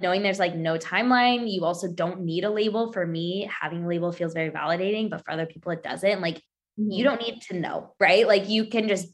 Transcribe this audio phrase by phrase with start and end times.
[0.00, 1.50] knowing there's like no timeline.
[1.50, 2.92] You also don't need a label.
[2.92, 6.20] For me, having a label feels very validating, but for other people, it doesn't.
[6.20, 6.90] Like, mm-hmm.
[6.90, 8.26] you don't need to know, right?
[8.26, 9.08] Like, you can just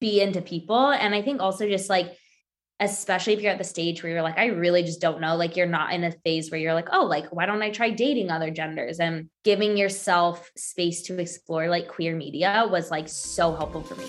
[0.00, 0.90] be into people.
[0.90, 2.16] And I think also just like,
[2.80, 5.36] especially if you're at the stage where you're like, I really just don't know.
[5.36, 7.90] Like, you're not in a phase where you're like, oh, like, why don't I try
[7.90, 8.98] dating other genders?
[8.98, 14.06] And giving yourself space to explore like queer media was like so helpful for me.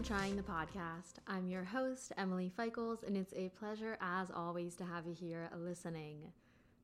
[0.00, 1.16] I'm Trying the Podcast.
[1.26, 5.50] I'm your host, Emily Feichels, and it's a pleasure, as always, to have you here
[5.54, 6.22] listening.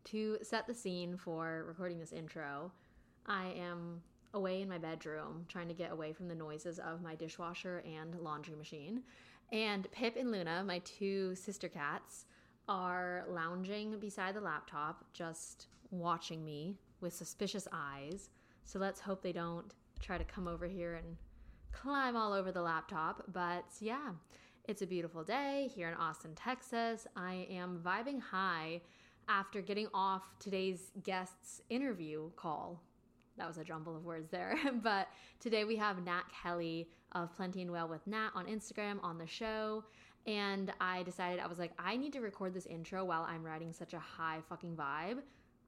[0.05, 2.71] To set the scene for recording this intro,
[3.25, 4.03] I am
[4.35, 8.15] away in my bedroom trying to get away from the noises of my dishwasher and
[8.21, 9.03] laundry machine.
[9.51, 12.27] And Pip and Luna, my two sister cats,
[12.69, 18.29] are lounging beside the laptop, just watching me with suspicious eyes.
[18.67, 21.17] So let's hope they don't try to come over here and
[21.83, 23.23] climb all over the laptop.
[23.33, 24.11] But yeah,
[24.65, 27.07] it's a beautiful day here in Austin, Texas.
[27.17, 28.81] I am vibing high
[29.29, 32.83] after getting off today's guest's interview call.
[33.37, 34.57] That was a jumble of words there.
[34.83, 35.09] but
[35.41, 39.27] today we have Nat Kelly of Plenty and Well with Nat on Instagram on the
[39.27, 39.85] show.
[40.27, 43.73] And I decided, I was like, I need to record this intro while I'm riding
[43.73, 45.19] such a high fucking vibe.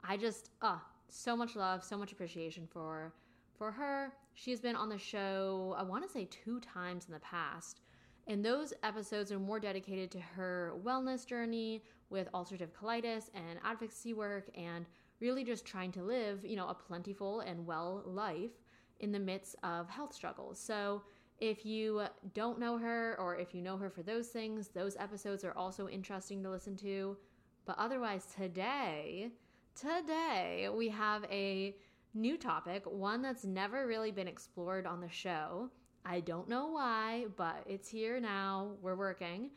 [0.03, 0.79] I just, uh,
[1.09, 3.13] so much love, so much appreciation for
[3.59, 4.13] for her.
[4.35, 7.81] She's been on the show, I want to say two times in the past.
[8.29, 14.15] And those episodes are more dedicated to her wellness journey with ulcerative colitis and advocacy
[14.15, 14.87] work and
[15.21, 18.53] really just trying to live, you know, a plentiful and well life
[19.01, 20.59] in the midst of health struggles.
[20.59, 21.03] So,
[21.41, 22.03] if you
[22.35, 25.89] don't know her or if you know her for those things, those episodes are also
[25.89, 27.17] interesting to listen to.
[27.65, 29.31] But otherwise, today,
[29.77, 31.77] today we have a
[32.19, 35.71] new topic, one that's never really been explored on the show.
[36.05, 38.73] I don't know why, but it's here now.
[38.83, 39.51] We're working.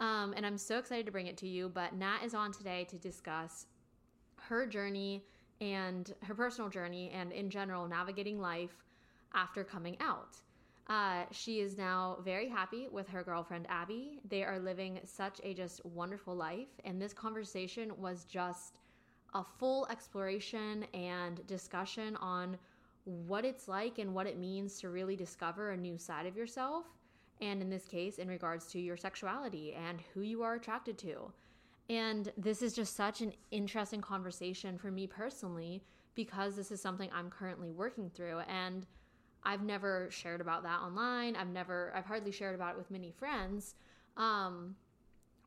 [0.00, 1.68] Um, and I'm so excited to bring it to you.
[1.68, 3.66] But Nat is on today to discuss
[4.36, 5.24] her journey
[5.60, 8.84] and her personal journey and, in general, navigating life
[9.34, 10.36] after coming out.
[10.88, 14.20] Uh, she is now very happy with her girlfriend Abby.
[14.26, 16.68] They are living such a just wonderful life.
[16.84, 18.78] And this conversation was just
[19.34, 22.56] a full exploration and discussion on
[23.04, 26.84] what it's like and what it means to really discover a new side of yourself.
[27.40, 31.32] And in this case, in regards to your sexuality and who you are attracted to.
[31.88, 35.82] And this is just such an interesting conversation for me personally
[36.14, 38.40] because this is something I'm currently working through.
[38.40, 38.86] And
[39.44, 41.36] I've never shared about that online.
[41.36, 43.74] I've never, I've hardly shared about it with many friends.
[44.16, 44.74] Um,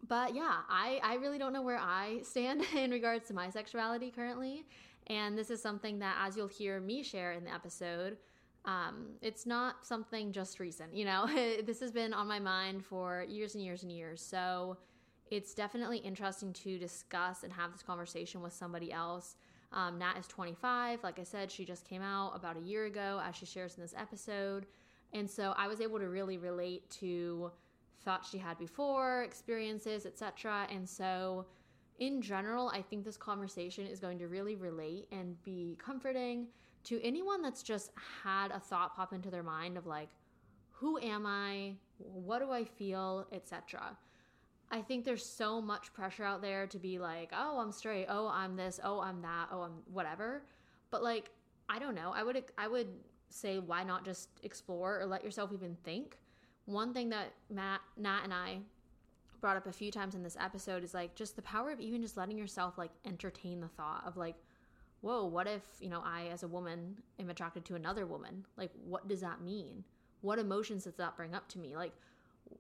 [0.08, 4.12] but yeah, I, I really don't know where I stand in regards to my sexuality
[4.12, 4.66] currently.
[5.08, 8.18] And this is something that, as you'll hear me share in the episode,
[8.66, 10.94] um, it's not something just recent.
[10.94, 11.28] You know,
[11.66, 14.22] this has been on my mind for years and years and years.
[14.22, 14.78] So
[15.30, 19.36] it's definitely interesting to discuss and have this conversation with somebody else.
[19.74, 21.04] Um, Nat is 25.
[21.04, 23.82] Like I said, she just came out about a year ago, as she shares in
[23.82, 24.66] this episode.
[25.14, 27.52] And so I was able to really relate to
[28.04, 30.68] thoughts she had before, experiences, etc.
[30.72, 31.46] And so,
[32.00, 36.48] in general, I think this conversation is going to really relate and be comforting
[36.86, 37.92] to anyone that's just
[38.24, 40.10] had a thought pop into their mind of like,
[40.72, 41.76] who am I?
[42.00, 43.96] What do I feel, etc.
[44.72, 48.28] I think there's so much pressure out there to be like, oh, I'm straight, oh,
[48.28, 50.44] I'm this, oh, I'm that, oh, I'm whatever.
[50.90, 51.30] But like,
[51.70, 52.14] I don't know.
[52.16, 52.88] I would I would
[53.30, 56.18] say why not just explore or let yourself even think
[56.66, 58.60] one thing that Matt, Nat, and I
[59.40, 62.02] brought up a few times in this episode is like just the power of even
[62.02, 64.36] just letting yourself like entertain the thought of like,
[65.02, 68.46] whoa, what if, you know, I as a woman am attracted to another woman?
[68.56, 69.84] Like, what does that mean?
[70.22, 71.76] What emotions does that bring up to me?
[71.76, 71.94] Like,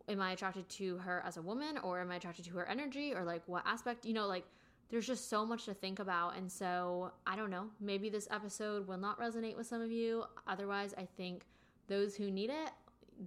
[0.09, 3.13] am I attracted to her as a woman or am I attracted to her energy
[3.13, 4.45] or like what aspect, you know, like,
[4.89, 6.35] there's just so much to think about.
[6.35, 10.25] And so, I don't know, maybe this episode will not resonate with some of you.
[10.47, 11.45] Otherwise, I think
[11.87, 12.71] those who need it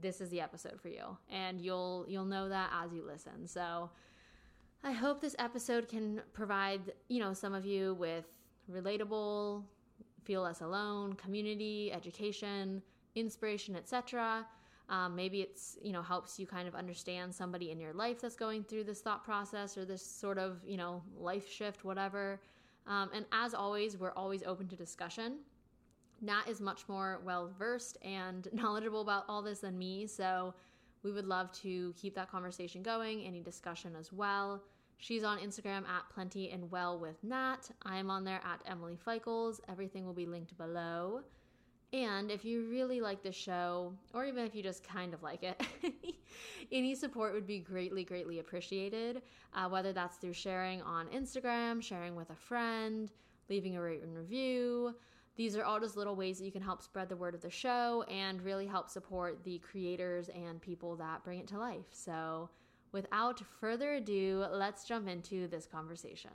[0.00, 1.16] this is the episode for you.
[1.31, 3.46] And you'll you'll know that as you listen.
[3.46, 3.91] So
[4.87, 8.26] i hope this episode can provide you know some of you with
[8.70, 9.64] relatable
[10.25, 12.82] feel less alone community education
[13.14, 14.46] inspiration etc
[14.88, 18.37] um, maybe it's you know helps you kind of understand somebody in your life that's
[18.37, 22.41] going through this thought process or this sort of you know life shift whatever.
[22.87, 25.38] Um, and as always we're always open to discussion
[26.20, 30.55] Nat is much more well versed and knowledgeable about all this than me, so
[31.02, 34.62] we would love to keep that conversation going, any discussion as well.
[34.99, 37.70] She's on Instagram at Plenty and Well with Nat.
[37.82, 39.61] I am on there at Emily Feichels.
[39.69, 41.22] Everything will be linked below.
[41.93, 45.44] And if you really like the show, or even if you just kind of like
[45.44, 45.62] it,
[46.72, 49.22] any support would be greatly, greatly appreciated.
[49.55, 53.12] Uh, whether that's through sharing on Instagram, sharing with a friend,
[53.49, 54.94] leaving a rate and review.
[55.36, 57.50] These are all just little ways that you can help spread the word of the
[57.50, 61.86] show and really help support the creators and people that bring it to life.
[61.90, 62.50] So,
[62.92, 66.31] without further ado, let's jump into this conversation.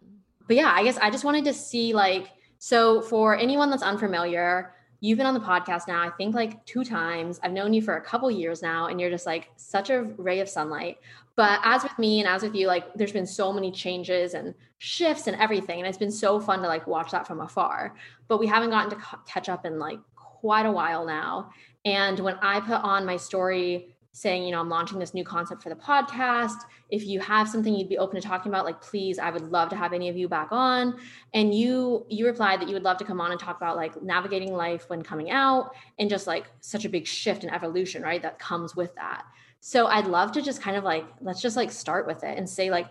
[0.48, 4.74] But yeah, I guess I just wanted to see like, so for anyone that's unfamiliar,
[5.00, 7.40] you've been on the podcast now, I think like two times.
[7.42, 10.42] I've known you for a couple years now, and you're just like such a ray
[10.42, 10.98] of sunlight.
[11.38, 14.54] But as with me and as with you, like there's been so many changes and
[14.80, 15.80] shifts and everything.
[15.80, 17.96] And it's been so fun to like watch that from afar.
[18.28, 21.52] But we haven't gotten to catch up in like quite a while now.
[21.86, 25.62] And when I put on my story saying, you know, I'm launching this new concept
[25.62, 26.56] for the podcast.
[26.90, 29.70] If you have something you'd be open to talking about, like please, I would love
[29.70, 30.98] to have any of you back on.
[31.34, 34.02] And you you replied that you would love to come on and talk about like
[34.02, 38.22] navigating life when coming out and just like such a big shift and evolution, right?
[38.22, 39.26] That comes with that.
[39.62, 42.50] So I'd love to just kind of like let's just like start with it and
[42.50, 42.88] say like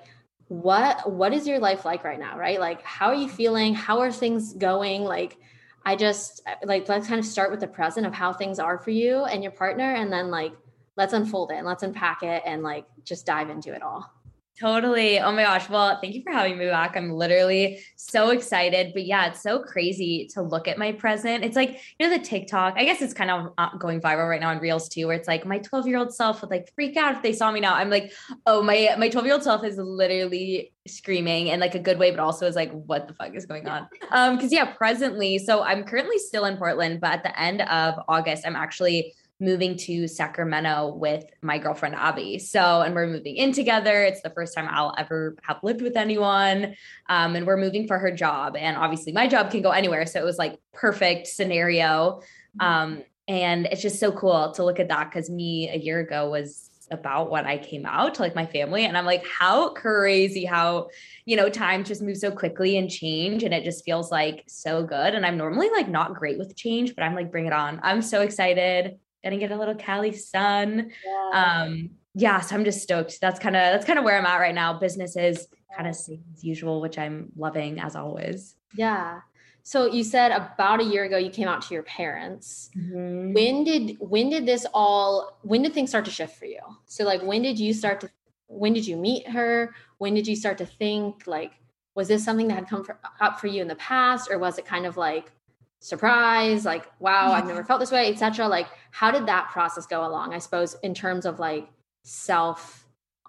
[0.48, 2.58] what what is your life like right now, right?
[2.58, 3.74] Like how are you feeling?
[3.74, 5.04] How are things going?
[5.04, 5.36] Like
[5.84, 8.90] I just like let's kind of start with the present of how things are for
[8.90, 10.52] you and your partner and then like
[10.96, 14.10] let's unfold it and let's unpack it and like just dive into it all.
[14.60, 15.20] Totally.
[15.20, 15.68] Oh my gosh.
[15.68, 16.96] Well, thank you for having me back.
[16.96, 18.92] I'm literally so excited.
[18.92, 21.44] But yeah, it's so crazy to look at my present.
[21.44, 24.40] It's like, you know, the TikTok, I guess it's kind of uh, going viral right
[24.40, 26.96] now on Reels too, where it's like my 12 year old self would like freak
[26.96, 27.74] out if they saw me now.
[27.74, 28.12] I'm like,
[28.46, 32.10] oh, my, my 12 year old self is literally screaming in like a good way,
[32.10, 33.86] but also is like, what the fuck is going on?
[34.10, 37.94] Um, cause yeah, presently, so I'm currently still in Portland, but at the end of
[38.08, 42.38] August, I'm actually moving to Sacramento with my girlfriend Abby.
[42.38, 44.02] So, and we're moving in together.
[44.02, 46.74] It's the first time I'll ever have lived with anyone.
[47.08, 48.56] Um, and we're moving for her job.
[48.56, 50.06] And obviously, my job can go anywhere.
[50.06, 52.20] So, it was like perfect scenario.
[52.60, 52.66] Mm-hmm.
[52.66, 56.30] Um, and it's just so cool to look at that because me a year ago
[56.30, 58.86] was about when I came out to like my family.
[58.86, 60.88] And I'm like, how crazy how,
[61.26, 63.42] you know, time just moves so quickly and change.
[63.42, 65.14] And it just feels like so good.
[65.14, 67.80] And I'm normally like not great with change, but I'm like, bring it on.
[67.82, 70.92] I'm so excited gonna get a little Cali sun.
[71.04, 71.62] Yeah.
[71.64, 73.20] Um, yeah, so I'm just stoked.
[73.20, 74.78] That's kind of that's kind of where I'm at right now.
[74.78, 78.56] Business is kind of same as usual, which I'm loving as always.
[78.74, 79.20] Yeah.
[79.62, 82.70] So you said about a year ago you came out to your parents.
[82.76, 83.34] Mm-hmm.
[83.34, 86.60] When did when did this all when did things start to shift for you?
[86.86, 88.10] So like when did you start to
[88.46, 89.74] when did you meet her?
[89.98, 91.52] When did you start to think like
[91.94, 94.58] was this something that had come for, up for you in the past or was
[94.58, 95.32] it kind of like
[95.80, 100.04] surprise like wow i've never felt this way etc like how did that process go
[100.04, 101.68] along i suppose in terms of like
[102.02, 102.86] self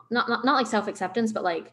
[0.10, 1.72] not, not not like self acceptance but like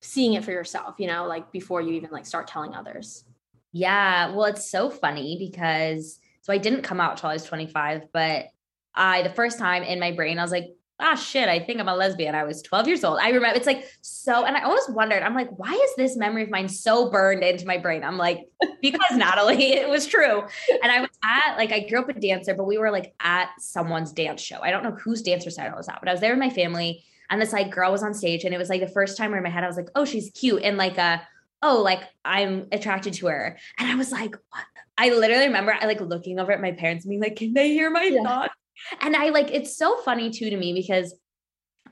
[0.00, 3.24] seeing it for yourself you know like before you even like start telling others?
[3.72, 8.12] Yeah well it's so funny because so i didn't come out till i was 25
[8.12, 8.46] but
[8.94, 11.88] i the first time in my brain i was like ah shit, I think I'm
[11.88, 12.34] a lesbian.
[12.34, 13.18] I was 12 years old.
[13.20, 16.44] I remember it's like so, and I always wondered, I'm like, why is this memory
[16.44, 18.02] of mine so burned into my brain?
[18.02, 18.46] I'm like,
[18.80, 20.42] because Natalie, it was true.
[20.82, 23.50] And I was at like I grew up a dancer, but we were like at
[23.58, 24.60] someone's dance show.
[24.62, 26.50] I don't know whose dance recital I was at, but I was there with my
[26.50, 27.04] family.
[27.28, 29.38] And this like girl was on stage, and it was like the first time where
[29.38, 31.26] in my head I was like, oh, she's cute, and like a
[31.62, 33.58] oh, like I'm attracted to her.
[33.78, 34.64] And I was like, what?
[34.98, 37.70] I literally remember I like looking over at my parents and being like, can they
[37.70, 38.22] hear my yeah.
[38.22, 38.54] thoughts?
[39.00, 41.14] And I like it's so funny too to me because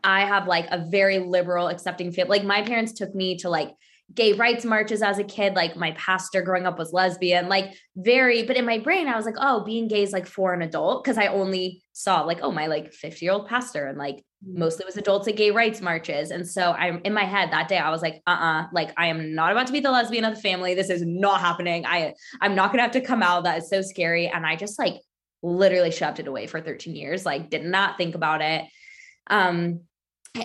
[0.02, 2.26] I have like a very liberal accepting feel.
[2.28, 3.70] Like my parents took me to like
[4.12, 5.54] gay rights marches as a kid.
[5.54, 9.24] Like my pastor growing up was lesbian, like very, but in my brain, I was
[9.24, 11.04] like, oh, being gay is like for an adult.
[11.04, 14.58] Cause I only saw like, oh, my like 50 year old pastor and like mm.
[14.58, 16.30] mostly was adults at gay rights marches.
[16.30, 18.92] And so I'm in my head that day, I was like, uh uh-uh, uh like
[18.98, 20.74] I am not about to be the lesbian of the family.
[20.74, 21.86] This is not happening.
[21.86, 22.12] I,
[22.42, 23.44] I'm not going to have to come out.
[23.44, 24.28] That is so scary.
[24.28, 24.96] And I just like
[25.44, 28.64] literally shoved it away for 13 years, like did not think about it.
[29.28, 29.80] Um,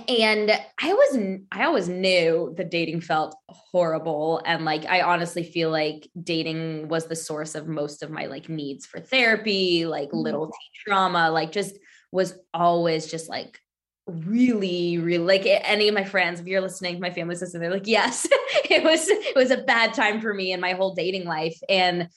[0.08, 1.18] and I was
[1.52, 7.08] I always knew that dating felt horrible and like I honestly feel like dating was
[7.08, 10.20] the source of most of my like needs for therapy, like mm-hmm.
[10.20, 11.76] little teen trauma, like just
[12.12, 13.60] was always just like
[14.06, 17.86] really really like any of my friends if you're listening my family listening they're like
[17.86, 18.28] yes
[18.70, 22.10] it was it was a bad time for me in my whole dating life and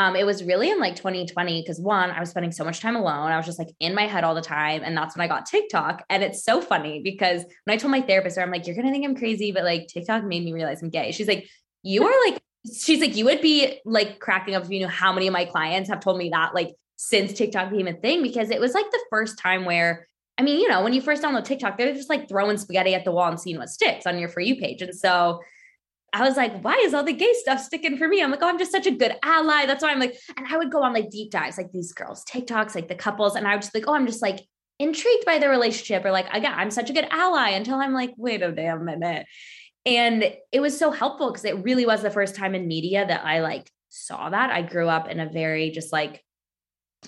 [0.00, 2.96] um, it was really in like 2020 because one, I was spending so much time
[2.96, 3.30] alone.
[3.32, 4.80] I was just like in my head all the time.
[4.82, 6.02] And that's when I got TikTok.
[6.08, 8.92] And it's so funny because when I told my therapist, I'm like, you're going to
[8.92, 11.12] think I'm crazy, but like TikTok made me realize I'm gay.
[11.12, 11.46] She's like,
[11.82, 12.40] you are like,
[12.74, 15.44] she's like, you would be like cracking up if you knew how many of my
[15.44, 18.90] clients have told me that like since TikTok became a thing because it was like
[18.90, 22.08] the first time where I mean, you know, when you first download TikTok, they're just
[22.08, 24.80] like throwing spaghetti at the wall and seeing what sticks on your For You page.
[24.80, 25.40] And so
[26.12, 28.22] I was like, why is all the gay stuff sticking for me?
[28.22, 29.66] I'm like, oh, I'm just such a good ally.
[29.66, 32.24] That's why I'm like, and I would go on like deep dives, like these girls,
[32.24, 33.36] TikToks, like the couples.
[33.36, 34.40] And I was just like, oh, I'm just like
[34.78, 38.12] intrigued by the relationship or like, again, I'm such a good ally until I'm like,
[38.16, 39.26] wait a damn minute.
[39.86, 43.24] And it was so helpful because it really was the first time in media that
[43.24, 44.50] I like saw that.
[44.50, 46.22] I grew up in a very just like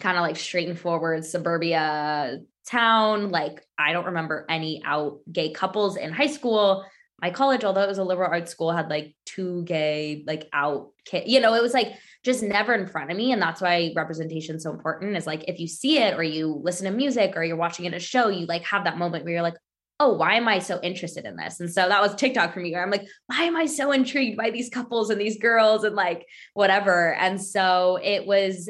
[0.00, 3.30] kind of like straight and forward suburbia town.
[3.30, 6.84] Like I don't remember any out gay couples in high school.
[7.22, 10.90] My college, although it was a liberal arts school, had like two gay, like out
[11.04, 11.24] kid.
[11.26, 11.92] You know, it was like
[12.24, 13.32] just never in front of me.
[13.32, 15.16] And that's why representation is so important.
[15.16, 17.94] Is like if you see it or you listen to music or you're watching it
[17.94, 19.56] a show, you like have that moment where you're like,
[20.00, 21.60] oh, why am I so interested in this?
[21.60, 24.36] And so that was TikTok for me where I'm like, why am I so intrigued
[24.36, 27.14] by these couples and these girls and like whatever?
[27.14, 28.68] And so it was,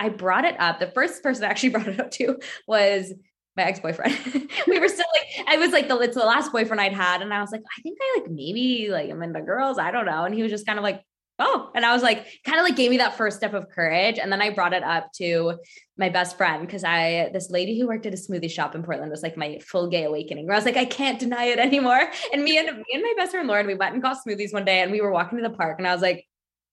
[0.00, 0.80] I brought it up.
[0.80, 3.12] The first person I actually brought it up to was
[3.56, 4.18] my ex-boyfriend.
[4.66, 7.22] we were still like, I was like the it's the last boyfriend I'd had.
[7.22, 9.78] And I was like, I think I like maybe like I'm into girls.
[9.78, 10.24] I don't know.
[10.24, 11.02] And he was just kind of like,
[11.38, 14.18] oh, and I was like, kind of like gave me that first step of courage.
[14.18, 15.58] And then I brought it up to
[15.98, 19.10] my best friend because I, this lady who worked at a smoothie shop in Portland
[19.10, 22.10] was like my full gay awakening where I was like, I can't deny it anymore.
[22.32, 24.64] And me and me and my best friend Lauren, we went and got smoothies one
[24.64, 26.26] day and we were walking to the park and I was like,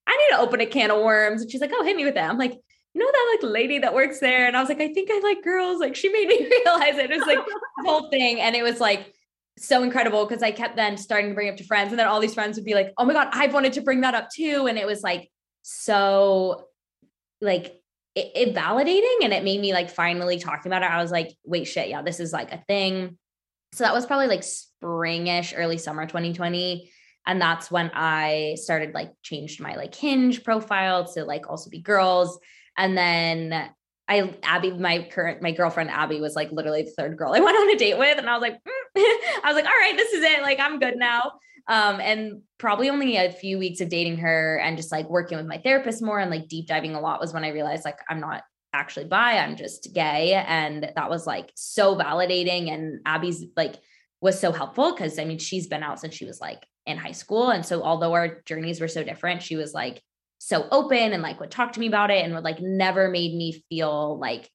[0.06, 1.42] I need to open a can of worms.
[1.42, 2.28] And she's like, oh, hit me with that.
[2.28, 2.58] I'm like,
[2.94, 4.46] you know that like lady that works there?
[4.46, 5.80] And I was like, I think I like girls.
[5.80, 7.10] Like she made me realize it.
[7.10, 8.40] It was like the whole thing.
[8.40, 9.14] And it was like,
[9.60, 12.20] so incredible because I kept then starting to bring up to friends, and then all
[12.20, 14.66] these friends would be like, "Oh my god, I've wanted to bring that up too,"
[14.66, 15.30] and it was like
[15.62, 16.68] so,
[17.40, 17.78] like
[18.14, 20.90] it, it validating, and it made me like finally talking about it.
[20.90, 23.18] I was like, "Wait, shit, yeah, this is like a thing."
[23.72, 26.90] So that was probably like springish, early summer 2020,
[27.26, 31.80] and that's when I started like changed my like Hinge profile to like also be
[31.80, 32.38] girls,
[32.80, 33.70] and then
[34.08, 37.56] I Abby, my current my girlfriend Abby was like literally the third girl I went
[37.56, 38.70] on a date with, and I was like, mm.
[38.96, 40.42] I was like, all right, this is it.
[40.42, 41.32] Like I'm good now.
[41.68, 45.46] Um, and probably only a few weeks of dating her and just like working with
[45.46, 48.18] my therapist more and like deep diving a lot was when I realized like I'm
[48.18, 52.72] not actually bi, I'm just gay, and that was like so validating.
[52.72, 53.76] And Abby's like
[54.22, 57.12] was so helpful because I mean she's been out since she was like in high
[57.12, 60.02] school, and so although our journeys were so different, she was like
[60.50, 63.32] so open and like would talk to me about it and would like never made
[63.36, 64.50] me feel like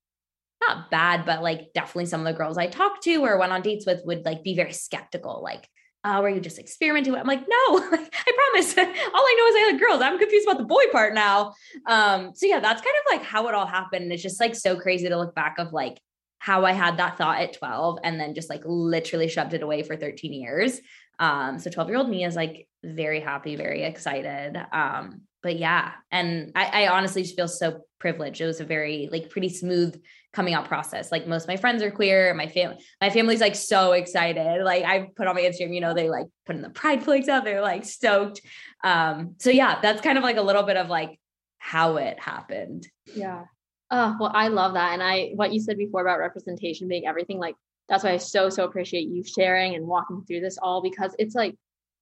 [0.61, 3.61] not bad, but like definitely some of the girls I talked to or went on
[3.61, 5.69] dates with would like be very skeptical, like,
[6.03, 7.15] oh, were you just experimenting?
[7.15, 7.47] I'm like, no,
[7.79, 8.77] I promise.
[8.77, 10.01] All I know is I like girls.
[10.01, 11.53] I'm confused about the boy part now.
[11.87, 14.11] Um, so yeah, that's kind of like how it all happened.
[14.11, 15.99] It's just like so crazy to look back of like
[16.39, 19.81] how I had that thought at 12 and then just like literally shoved it away
[19.81, 20.81] for 13 years.
[21.19, 24.61] Um, so 12 year old me is like very happy, very excited.
[24.73, 28.41] Um, but yeah, and I, I honestly just feel so privileged.
[28.41, 30.01] It was a very like pretty smooth
[30.33, 31.11] coming out process.
[31.11, 32.33] Like most of my friends are queer.
[32.33, 34.63] My family, my family's like so excited.
[34.63, 37.29] Like I put on my Instagram, you know, they like put in the pride flags
[37.29, 37.43] out.
[37.43, 38.41] They're like stoked.
[38.83, 41.19] Um, so yeah, that's kind of like a little bit of like
[41.59, 42.87] how it happened.
[43.15, 43.43] Yeah.
[43.91, 44.93] Oh, well, I love that.
[44.93, 47.53] And I what you said before about representation being everything, like
[47.87, 51.35] that's why I so, so appreciate you sharing and walking through this all because it's
[51.35, 51.55] like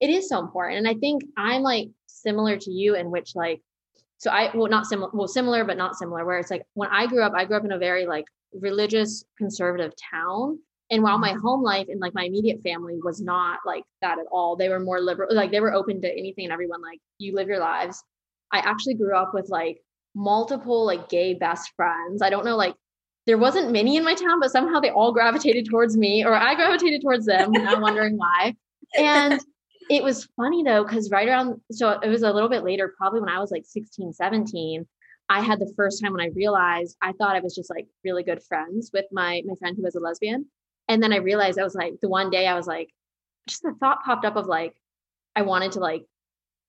[0.03, 0.79] it is so important.
[0.79, 3.61] And I think I'm like similar to you in which like
[4.17, 7.07] so I well not similar well similar but not similar where it's like when I
[7.07, 10.59] grew up I grew up in a very like religious conservative town
[10.91, 11.39] and while my mm-hmm.
[11.39, 14.79] home life and like my immediate family was not like that at all they were
[14.79, 18.03] more liberal like they were open to anything and everyone like you live your lives
[18.51, 19.81] I actually grew up with like
[20.15, 22.75] multiple like gay best friends I don't know like
[23.25, 26.55] there wasn't many in my town but somehow they all gravitated towards me or I
[26.55, 28.55] gravitated towards them I'm wondering why
[28.97, 29.41] and
[29.89, 33.19] it was funny though, because right around, so it was a little bit later, probably
[33.19, 34.85] when I was like 16, 17,
[35.29, 38.23] I had the first time when I realized I thought I was just like really
[38.23, 40.45] good friends with my my friend who was a lesbian.
[40.89, 42.89] And then I realized I was like the one day I was like,
[43.47, 44.75] just the thought popped up of like,
[45.35, 46.05] I wanted to like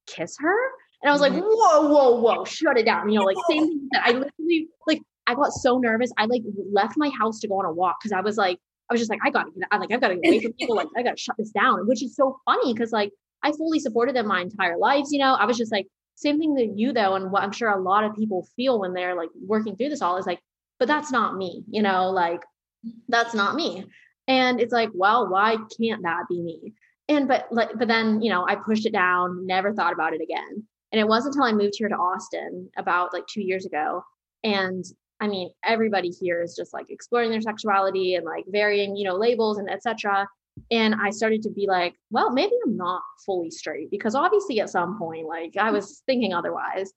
[0.06, 0.56] kiss her.
[1.02, 1.42] And I was like, mm-hmm.
[1.42, 3.08] whoa, whoa, whoa, shut it down.
[3.10, 6.12] You know, like same thing that I literally like I got so nervous.
[6.16, 6.42] I like
[6.72, 8.58] left my house to go on a walk because I was like,
[8.90, 10.52] I was just like, I gotta get, I like, I've got to get away from
[10.58, 10.76] people.
[10.76, 13.12] Like, I gotta shut this down, which is so funny because like
[13.42, 15.12] I fully supported them my entire lives.
[15.12, 15.86] You know, I was just like,
[16.16, 18.94] same thing that you though, and what I'm sure a lot of people feel when
[18.94, 20.40] they're like working through this all is like,
[20.78, 21.64] but that's not me.
[21.68, 22.42] You know, like
[23.08, 23.84] that's not me.
[24.26, 26.72] And it's like, well, why can't that be me?
[27.08, 30.22] And but like, but then you know, I pushed it down, never thought about it
[30.22, 30.66] again.
[30.92, 34.04] And it wasn't until I moved here to Austin about like two years ago,
[34.44, 34.84] and
[35.24, 39.16] I mean, everybody here is just like exploring their sexuality and like varying, you know,
[39.16, 40.28] labels and etc.
[40.70, 44.68] And I started to be like, well, maybe I'm not fully straight because obviously at
[44.68, 46.92] some point, like I was thinking otherwise.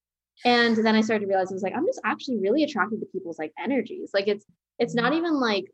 [0.46, 3.05] And then I started to realize I was like, I'm just actually really attracted to
[3.07, 4.12] people's like energies.
[4.13, 4.46] Like it's
[4.77, 5.65] it's not even like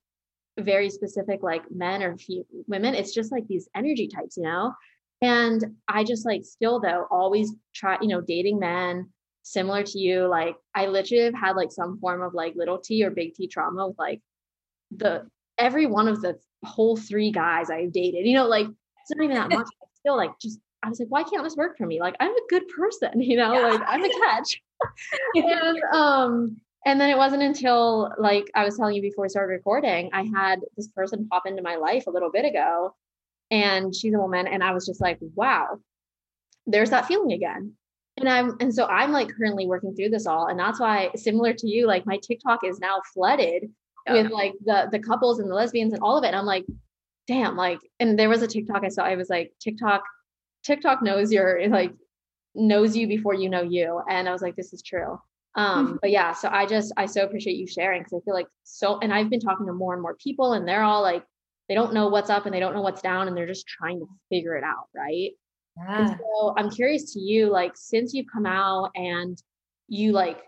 [0.60, 2.16] very specific like men or
[2.68, 2.94] women.
[2.94, 4.74] It's just like these energy types, you know.
[5.24, 9.10] And I just like still though always try, you know, dating men
[9.44, 10.26] similar to you.
[10.28, 13.48] Like I literally have had like some form of like little T or big T
[13.48, 14.22] trauma with like
[14.92, 18.26] the every one of the whole three guys I've dated.
[18.26, 19.68] You know, like it's not even that much.
[19.82, 22.00] I still like just I was like, why can't this work for me?
[22.00, 23.68] Like I'm a good person, you know, yeah.
[23.68, 24.62] like I'm a catch.
[25.36, 29.54] and um and then it wasn't until like I was telling you before we started
[29.54, 32.96] recording, I had this person pop into my life a little bit ago
[33.52, 35.80] and she's a woman and I was just like, wow,
[36.66, 37.74] there's that feeling again.
[38.18, 41.54] And I'm and so I'm like currently working through this all and that's why similar
[41.54, 43.72] to you like my TikTok is now flooded
[44.06, 44.14] yeah.
[44.14, 46.66] with like the the couples and the lesbians and all of it and I'm like
[47.28, 50.04] damn like and there was a TikTok I saw I was like TikTok
[50.64, 51.94] TikTok knows your like
[52.54, 55.20] knows you before you know you and I was like this is true
[55.56, 55.96] um mm-hmm.
[56.02, 59.00] but yeah so I just I so appreciate you sharing because I feel like so
[59.00, 61.24] and I've been talking to more and more people and they're all like
[61.68, 64.00] they don't know what's up and they don't know what's down and they're just trying
[64.00, 65.32] to figure it out right
[65.78, 66.00] yeah.
[66.00, 69.42] And so I'm curious to you like since you've come out and
[69.88, 70.42] you like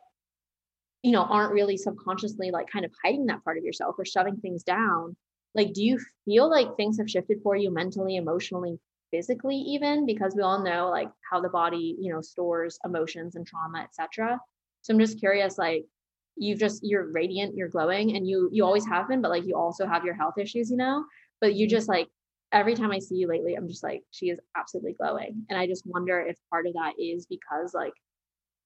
[1.03, 4.37] you know aren't really subconsciously like kind of hiding that part of yourself or shoving
[4.37, 5.15] things down
[5.55, 8.79] like do you feel like things have shifted for you mentally emotionally
[9.11, 10.05] physically even?
[10.05, 14.39] Because we all know like how the body you know stores emotions and trauma etc
[14.81, 15.85] so i'm just curious like
[16.35, 19.55] you've just you're radiant you're glowing and you you always have been but like you
[19.55, 21.05] also have your health issues you know?
[21.41, 21.69] But you mm.
[21.69, 22.07] just like
[22.55, 25.67] every time i see you lately i'm just like she is absolutely glowing and i
[25.67, 27.93] just wonder if part of that is because like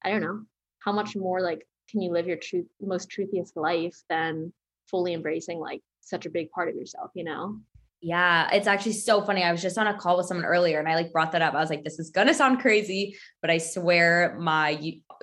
[0.03, 0.41] i don't know
[0.79, 4.53] how much more like can you live your truth most truthiest life than
[4.89, 7.59] fully embracing like such a big part of yourself you know
[8.01, 9.43] yeah, it's actually so funny.
[9.43, 11.53] I was just on a call with someone earlier and I like brought that up.
[11.53, 14.79] I was like, this is gonna sound crazy, but I swear my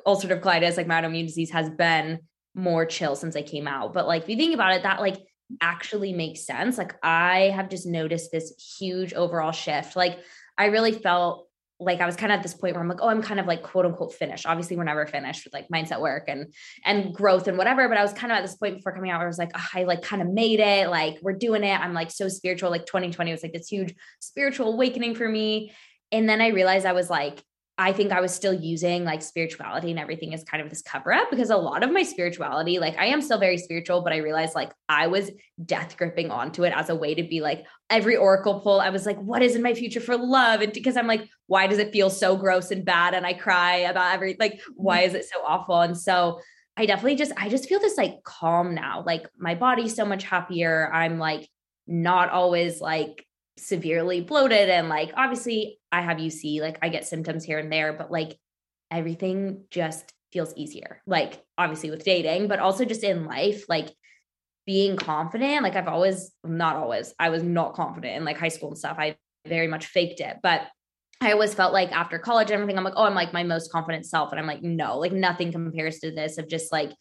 [0.06, 2.20] ulcerative colitis, like my autoimmune disease, has been
[2.54, 3.94] more chill since I came out.
[3.94, 5.16] But like if you think about it, that like
[5.60, 6.78] actually makes sense.
[6.78, 9.96] Like I have just noticed this huge overall shift.
[9.96, 10.18] Like
[10.58, 11.46] I really felt
[11.78, 13.46] like I was kind of at this point where I'm like, oh, I'm kind of
[13.46, 14.46] like quote unquote finished.
[14.46, 16.52] Obviously, we're never finished with like mindset work and
[16.84, 17.88] and growth and whatever.
[17.88, 19.50] But I was kind of at this point before coming out where I was like,
[19.54, 20.88] oh, I like kind of made it.
[20.88, 21.78] Like we're doing it.
[21.78, 22.70] I'm like so spiritual.
[22.70, 25.72] Like 2020 was like this huge spiritual awakening for me.
[26.12, 27.42] And then I realized I was like,
[27.78, 31.12] I think I was still using like spirituality and everything as kind of this cover
[31.12, 34.18] up because a lot of my spirituality, like I am still very spiritual, but I
[34.18, 35.30] realized like I was
[35.62, 38.80] death gripping onto it as a way to be like every oracle pull.
[38.80, 40.62] I was like, what is in my future for love?
[40.62, 43.12] And because I'm like, why does it feel so gross and bad?
[43.12, 45.78] And I cry about every, like, why is it so awful?
[45.78, 46.40] And so
[46.78, 49.02] I definitely just, I just feel this like calm now.
[49.04, 50.90] Like my body's so much happier.
[50.90, 51.46] I'm like
[51.86, 53.25] not always like
[53.58, 57.92] severely bloated and like obviously I have UC, like I get symptoms here and there,
[57.92, 58.38] but like
[58.90, 61.02] everything just feels easier.
[61.06, 63.94] Like obviously with dating, but also just in life, like
[64.66, 65.62] being confident.
[65.62, 68.96] Like I've always, not always, I was not confident in like high school and stuff.
[68.98, 69.16] I
[69.46, 70.62] very much faked it, but
[71.20, 73.72] I always felt like after college and everything, I'm like, oh, I'm like my most
[73.72, 74.32] confident self.
[74.32, 76.92] And I'm like, no, like nothing compares to this of just like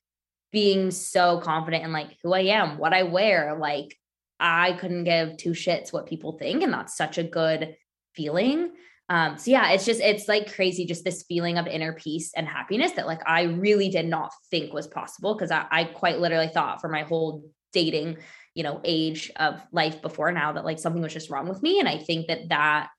[0.54, 3.98] being so confident in like who I am, what I wear, like
[4.40, 6.64] I couldn't give two shits what people think.
[6.64, 7.76] And that's such a good
[8.16, 8.72] feeling.
[9.08, 12.48] Um, so yeah, it's just, it's like crazy, just this feeling of inner peace and
[12.48, 16.48] happiness that like I really did not think was possible because I, I quite literally
[16.48, 18.18] thought for my whole dating,
[18.56, 21.80] you know, age of life before now that like something was just wrong with me.
[21.80, 22.90] And I think that that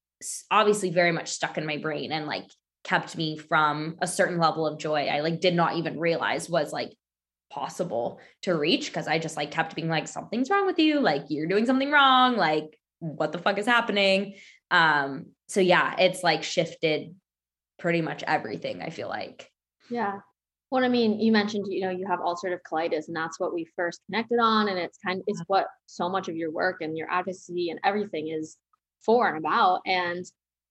[0.51, 2.47] obviously very much stuck in my brain and like
[2.85, 6.73] kept me from a certain level of joy I like did not even realize was
[6.73, 6.93] like
[7.51, 11.01] possible to reach because I just like kept being like, something's wrong with you.
[11.01, 12.37] Like you're doing something wrong.
[12.37, 14.35] Like what the fuck is happening?
[14.71, 17.15] Um, so yeah, it's like shifted
[17.79, 19.51] pretty much everything, I feel like.
[19.91, 20.21] Yeah.
[20.71, 23.69] Well, I mean, you mentioned, you know, you have ulcerative colitis, and that's what we
[23.77, 24.69] first connected on.
[24.69, 27.79] And it's kind of, it's what so much of your work and your advocacy and
[27.85, 28.57] everything is
[29.05, 29.83] for and about.
[29.87, 30.25] And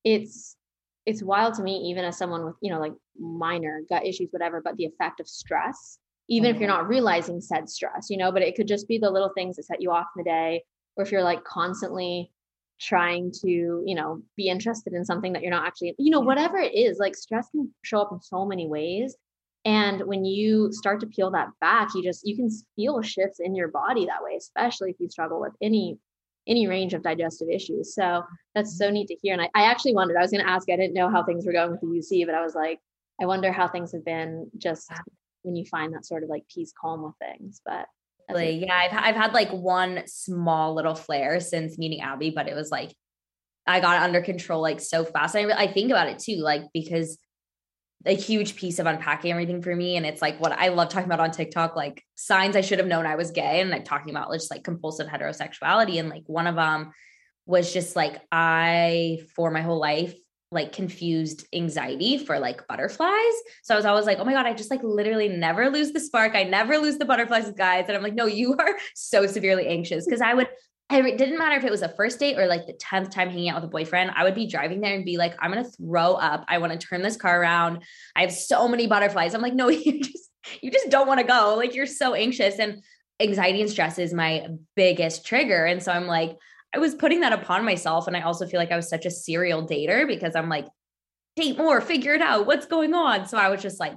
[0.03, 0.57] it's,
[1.05, 4.61] it's wild to me, even as someone with, you know, like minor gut issues, whatever,
[4.61, 6.79] but the effect of stress even if you're mm-hmm.
[6.79, 9.63] not realizing said stress, you know, but it could just be the little things that
[9.63, 10.63] set you off in the day,
[10.95, 12.31] or if you're like constantly
[12.79, 16.57] trying to, you know, be interested in something that you're not actually, you know, whatever
[16.57, 19.15] it is, like stress can show up in so many ways.
[19.63, 23.55] And when you start to peel that back, you just you can feel shifts in
[23.55, 25.97] your body that way, especially if you struggle with any
[26.47, 27.95] any range of digestive issues.
[27.95, 29.33] So that's so neat to hear.
[29.33, 31.43] And I, I actually wondered, I was going to ask, I didn't know how things
[31.43, 32.79] were going with the UC, but I was like,
[33.19, 34.91] I wonder how things have been just
[35.45, 37.87] when you find that sort of like peace calm with things but
[38.29, 42.55] like, yeah I've, I've had like one small little flare since meeting abby but it
[42.55, 42.93] was like
[43.67, 45.35] i got under control like so fast.
[45.35, 47.17] I, I think about it too like because
[48.07, 51.07] a huge piece of unpacking everything for me and it's like what i love talking
[51.07, 54.11] about on tiktok like signs i should have known i was gay and like talking
[54.11, 56.91] about just like compulsive heterosexuality and like one of them
[57.45, 60.15] was just like I for my whole life
[60.55, 63.33] like confused anxiety for like butterflies.
[63.61, 65.99] So I was always like, oh my God, I just like literally never lose the
[65.99, 66.33] spark.
[66.33, 67.85] I never lose the butterflies, guys.
[67.87, 70.07] And I'm like, no, you are so severely anxious.
[70.09, 70.47] Cause I would,
[70.89, 73.49] it didn't matter if it was a first date or like the 10th time hanging
[73.49, 74.11] out with a boyfriend.
[74.15, 76.45] I would be driving there and be like, I'm going to throw up.
[76.47, 77.83] I want to turn this car around.
[78.15, 79.33] I have so many butterflies.
[79.33, 80.29] I'm like, no, you just,
[80.61, 81.55] you just don't want to go.
[81.57, 82.59] Like you're so anxious.
[82.59, 82.81] And
[83.19, 85.65] anxiety and stress is my biggest trigger.
[85.65, 86.37] And so I'm like,
[86.75, 88.07] I was putting that upon myself.
[88.07, 90.67] And I also feel like I was such a serial dater because I'm like,
[91.35, 92.45] date more, figure it out.
[92.45, 93.25] What's going on?
[93.27, 93.93] So I was just like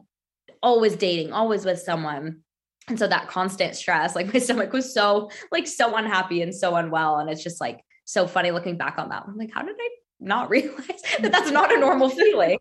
[0.62, 2.43] always dating, always with someone.
[2.88, 6.77] And so that constant stress, like my stomach was so like so unhappy and so
[6.77, 7.19] unwell.
[7.19, 9.25] And it's just like so funny looking back on that.
[9.27, 9.88] I'm like, how did I
[10.21, 12.59] not realize that that's not a normal feeling?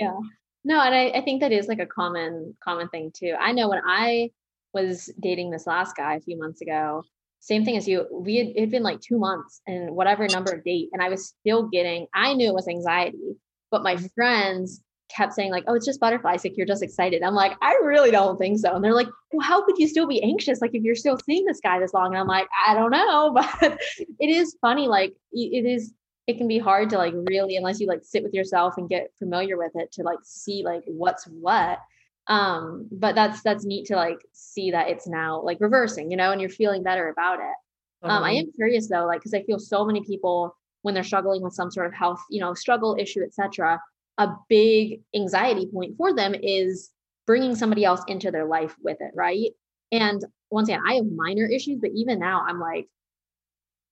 [0.00, 0.18] yeah.
[0.64, 3.34] No, and I, I think that is like a common common thing too.
[3.40, 4.30] I know when I
[4.72, 7.04] was dating this last guy a few months ago,
[7.42, 8.06] same thing as you.
[8.12, 11.08] We had, it had been like two months and whatever number of date, and I
[11.08, 12.06] was still getting.
[12.14, 13.36] I knew it was anxiety,
[13.68, 14.06] but my mm-hmm.
[14.14, 16.44] friends kept saying like, "Oh, it's just butterflies.
[16.44, 18.72] Like you're just excited." I'm like, I really don't think so.
[18.72, 20.60] And they're like, "Well, how could you still be anxious?
[20.60, 23.32] Like if you're still seeing this guy this long?" And I'm like, I don't know,
[23.60, 23.80] but
[24.20, 24.86] it is funny.
[24.86, 25.92] Like it is.
[26.28, 29.10] It can be hard to like really, unless you like sit with yourself and get
[29.18, 31.80] familiar with it, to like see like what's what
[32.28, 36.30] um but that's that's neat to like see that it's now like reversing you know
[36.30, 37.54] and you're feeling better about it.
[38.02, 41.42] Um i am curious though like because i feel so many people when they're struggling
[41.42, 43.80] with some sort of health you know struggle issue etc
[44.18, 46.90] a big anxiety point for them is
[47.26, 49.50] bringing somebody else into their life with it right?
[49.90, 52.86] And once again i have minor issues but even now i'm like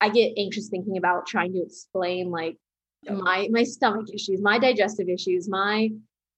[0.00, 2.56] i get anxious thinking about trying to explain like
[3.02, 3.16] yep.
[3.16, 5.90] my my stomach issues my digestive issues my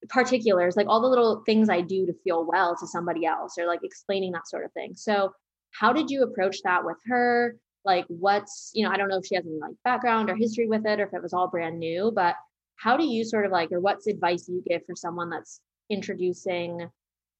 [0.08, 3.66] particulars, like all the little things I do to feel well to somebody else or
[3.66, 4.94] like explaining that sort of thing.
[4.94, 5.32] So,
[5.70, 7.56] how did you approach that with her?
[7.84, 10.68] Like, what's, you know, I don't know if she has any like background or history
[10.68, 12.36] with it or if it was all brand new, but
[12.76, 16.88] how do you sort of like, or what's advice you give for someone that's introducing,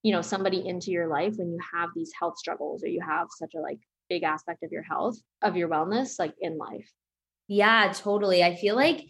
[0.01, 3.27] you know, somebody into your life when you have these health struggles or you have
[3.29, 6.89] such a like big aspect of your health, of your wellness, like in life?
[7.47, 8.43] Yeah, totally.
[8.43, 9.05] I feel like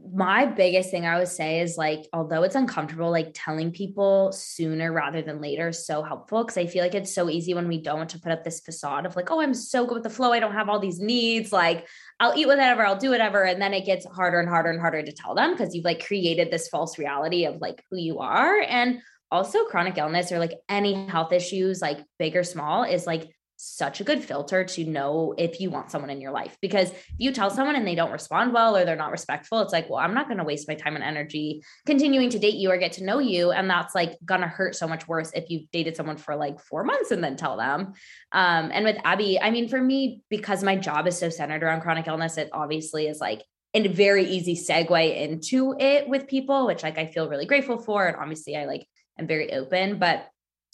[0.00, 4.92] my biggest thing I would say is like, although it's uncomfortable, like telling people sooner
[4.92, 7.80] rather than later is so helpful because I feel like it's so easy when we
[7.80, 10.10] don't want to put up this facade of like, oh, I'm so good with the
[10.10, 10.32] flow.
[10.32, 11.52] I don't have all these needs.
[11.52, 11.86] Like,
[12.18, 13.44] I'll eat whatever, I'll do whatever.
[13.44, 16.04] And then it gets harder and harder and harder to tell them because you've like
[16.04, 18.60] created this false reality of like who you are.
[18.60, 23.28] And also, chronic illness or like any health issues, like big or small, is like
[23.64, 26.56] such a good filter to know if you want someone in your life.
[26.60, 29.72] Because if you tell someone and they don't respond well or they're not respectful it's
[29.72, 32.70] like well i'm not going to waste my time and energy continuing to date you
[32.70, 33.50] or get to know you.
[33.50, 36.60] And that's like going to hurt so much worse if you've dated someone for like
[36.60, 37.92] 4 months and then tell them.
[38.32, 41.80] Um and with abby i mean for me because my job is so centered around
[41.80, 43.42] chronic illness it obviously is like
[43.74, 48.06] a very easy segue into it with people which like i feel really grateful for.
[48.06, 48.86] And obviously i like
[49.18, 49.98] am very open.
[49.98, 50.26] But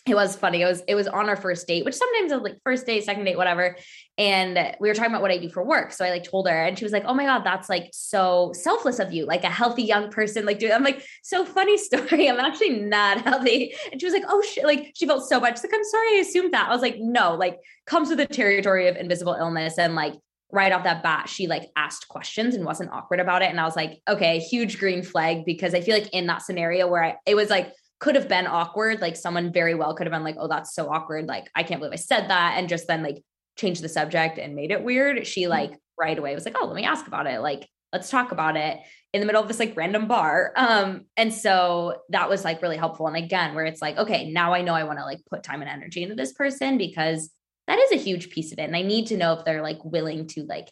[0.06, 0.62] it was funny.
[0.62, 3.24] It was it was on our first date, which sometimes is like first date, second
[3.24, 3.76] date, whatever.
[4.16, 5.92] And we were talking about what I do for work.
[5.92, 8.52] So I like told her, and she was like, "Oh my god, that's like so
[8.54, 12.28] selfless of you, like a healthy young person, like doing." I'm like, "So funny story.
[12.30, 15.58] I'm actually not healthy." And she was like, "Oh shit!" Like she felt so bad.
[15.58, 18.26] She's like, "I'm sorry, I assumed that." I was like, "No, like comes with the
[18.26, 20.14] territory of invisible illness and like."
[20.52, 23.50] right off that bat, she like asked questions and wasn't awkward about it.
[23.50, 26.88] And I was like, okay, huge green flag because I feel like in that scenario
[26.88, 29.00] where I, it was like could have been awkward.
[29.00, 31.26] Like someone very well could have been like, oh, that's so awkward.
[31.26, 32.54] Like, I can't believe I said that.
[32.56, 33.22] And just then like
[33.56, 35.26] changed the subject and made it weird.
[35.26, 35.50] She mm-hmm.
[35.50, 37.40] like right away was like, oh, let me ask about it.
[37.40, 38.78] Like, let's talk about it
[39.12, 40.52] in the middle of this like random bar.
[40.56, 43.06] Um, and so that was like really helpful.
[43.06, 45.60] And again, where it's like, okay, now I know I want to like put time
[45.60, 47.30] and energy into this person because
[47.66, 48.62] that is a huge piece of it.
[48.62, 50.70] And I need to know if they're like willing to like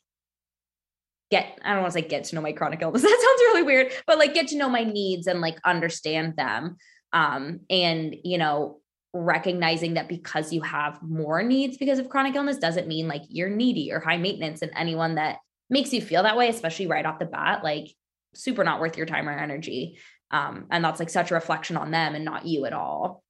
[1.30, 3.02] get I don't want to say get to know my chronic illness.
[3.08, 6.76] That sounds really weird, but like get to know my needs and like understand them
[7.12, 8.80] um, and you know
[9.14, 13.48] recognizing that because you have more needs because of chronic illness doesn't mean like you're
[13.48, 15.38] needy or high maintenance and anyone that
[15.70, 17.88] makes you feel that way especially right off the bat like
[18.34, 19.98] super not worth your time or energy.
[20.30, 23.22] Um, and that's like such a reflection on them and not you at all.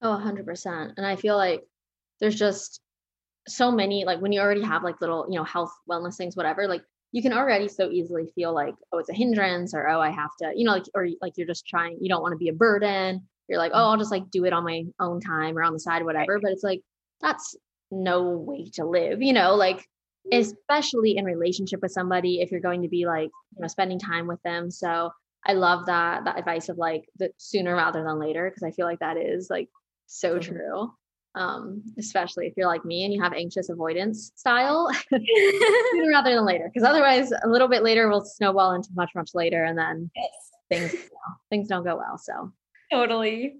[0.00, 1.62] Oh 100% and i feel like
[2.20, 2.80] there's just
[3.48, 6.68] so many like when you already have like little you know health wellness things whatever
[6.68, 10.10] like you can already so easily feel like oh it's a hindrance or oh i
[10.10, 12.48] have to you know like or like you're just trying you don't want to be
[12.48, 13.26] a burden.
[13.48, 15.80] You're like oh i'll just like do it on my own time or on the
[15.80, 16.38] side whatever.
[16.40, 16.82] But it's like
[17.20, 17.56] that's
[17.90, 20.38] no way to live you know like mm-hmm.
[20.38, 24.26] especially in relationship with somebody if you're going to be like you know spending time
[24.26, 24.70] with them.
[24.70, 25.10] So
[25.46, 28.86] i love that that advice of like the sooner rather than later because i feel
[28.86, 29.68] like that is like
[30.06, 30.92] so true
[31.34, 36.44] Um, especially if you're like me and you have anxious avoidance style sooner rather than
[36.44, 36.70] later.
[36.72, 40.26] Because otherwise a little bit later will snowball into much, much later and then yes.
[40.68, 42.18] things you know, things don't go well.
[42.18, 42.52] So
[42.90, 43.58] totally.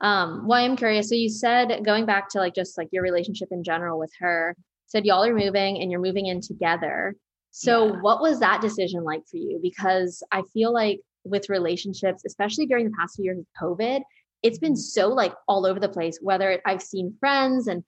[0.00, 1.08] Um, well, I'm curious.
[1.08, 4.54] So you said going back to like just like your relationship in general with her,
[4.86, 7.16] said y'all are moving and you're moving in together.
[7.50, 8.00] So yeah.
[8.00, 9.58] what was that decision like for you?
[9.62, 14.02] Because I feel like with relationships, especially during the past few years of COVID,
[14.42, 16.18] it's been so like all over the place.
[16.20, 17.84] Whether I've seen friends and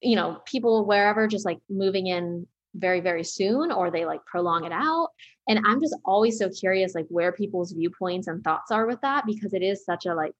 [0.00, 4.64] you know people wherever just like moving in very very soon or they like prolong
[4.64, 5.08] it out.
[5.48, 9.24] And i'm just always so curious like where people's viewpoints and thoughts are with that
[9.26, 10.32] because it is such a like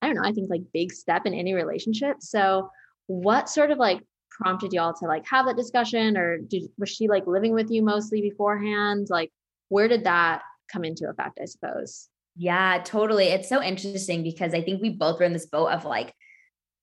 [0.00, 2.16] i don't know i think like big step in any relationship.
[2.20, 2.70] So
[3.06, 7.08] what sort of like prompted y'all to like have that discussion or did, was she
[7.08, 9.08] like living with you mostly beforehand?
[9.10, 9.30] Like
[9.68, 13.26] where did that come into effect i suppose yeah, totally.
[13.26, 16.14] It's so interesting because I think we both were in this boat of like,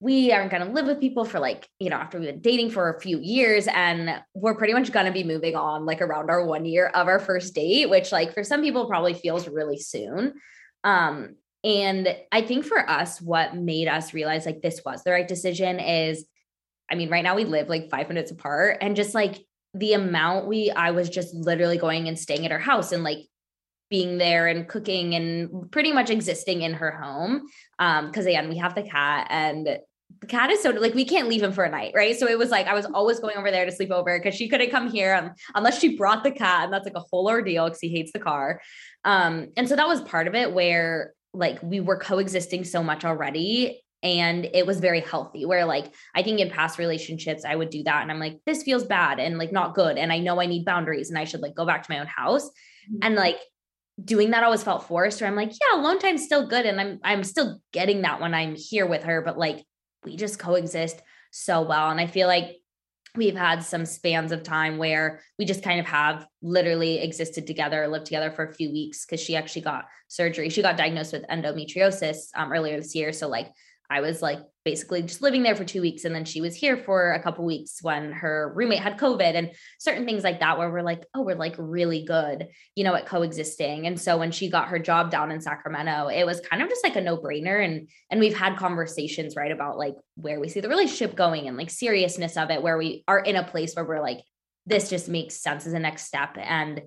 [0.02, 2.70] we aren't going to live with people for like, you know, after we've been dating
[2.70, 6.30] for a few years and we're pretty much going to be moving on like around
[6.30, 9.78] our one year of our first date, which like for some people probably feels really
[9.78, 10.32] soon.
[10.84, 15.28] Um, and I think for us, what made us realize like this was the right
[15.28, 16.24] decision is,
[16.90, 19.36] I mean, right now we live like five minutes apart and just like
[19.74, 23.18] the amount we, I was just literally going and staying at her house and like
[23.90, 27.42] being there and cooking and pretty much existing in her home.
[27.78, 29.66] Um, because again, we have the cat and
[30.20, 32.16] the cat is so like we can't leave him for a night, right?
[32.16, 34.48] So it was like I was always going over there to sleep over because she
[34.48, 37.66] couldn't come here um, unless she brought the cat, and that's like a whole ordeal
[37.66, 38.60] because he hates the car.
[39.04, 43.04] Um, and so that was part of it where like we were coexisting so much
[43.04, 47.70] already and it was very healthy where like i think in past relationships i would
[47.70, 50.40] do that and i'm like this feels bad and like not good and i know
[50.40, 52.98] i need boundaries and i should like go back to my own house mm-hmm.
[53.02, 53.38] and like
[54.04, 56.66] doing that always felt forced where I'm like, yeah, alone time's still good.
[56.66, 59.64] And I'm I'm still getting that when I'm here with her, but like
[60.04, 61.90] we just coexist so well.
[61.90, 62.56] And I feel like
[63.16, 67.88] we've had some spans of time where we just kind of have literally existed together,
[67.88, 70.48] lived together for a few weeks because she actually got surgery.
[70.48, 73.12] She got diagnosed with endometriosis um, earlier this year.
[73.12, 73.48] So like
[73.90, 76.04] I was like basically just living there for two weeks.
[76.04, 79.50] And then she was here for a couple weeks when her roommate had COVID and
[79.78, 83.06] certain things like that, where we're like, oh, we're like really good, you know, at
[83.06, 83.86] coexisting.
[83.86, 86.84] And so when she got her job down in Sacramento, it was kind of just
[86.84, 87.64] like a no brainer.
[87.64, 91.56] And, and we've had conversations, right, about like where we see the relationship going and
[91.56, 94.20] like seriousness of it, where we are in a place where we're like,
[94.66, 96.36] this just makes sense as a next step.
[96.38, 96.82] And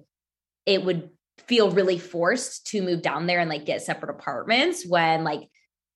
[0.66, 1.10] it would
[1.48, 5.50] feel really forced to move down there and like get separate apartments when like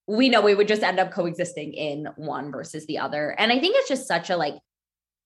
[0.08, 3.36] we know we would just end up coexisting in one versus the other.
[3.38, 4.56] And I think it's just such a like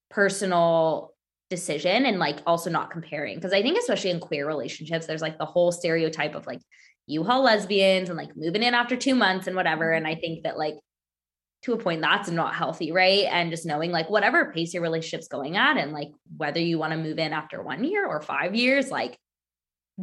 [0.09, 1.13] personal
[1.49, 5.37] decision and like also not comparing because I think especially in queer relationships there's like
[5.37, 6.61] the whole stereotype of like
[7.07, 9.97] U-Haul lesbians and like moving in after 2 months and whatever mm-hmm.
[9.97, 10.75] and I think that like
[11.63, 13.25] to a point that's not healthy, right?
[13.29, 16.93] And just knowing like whatever pace your relationship's going at and like whether you want
[16.93, 19.17] to move in after 1 year or 5 years like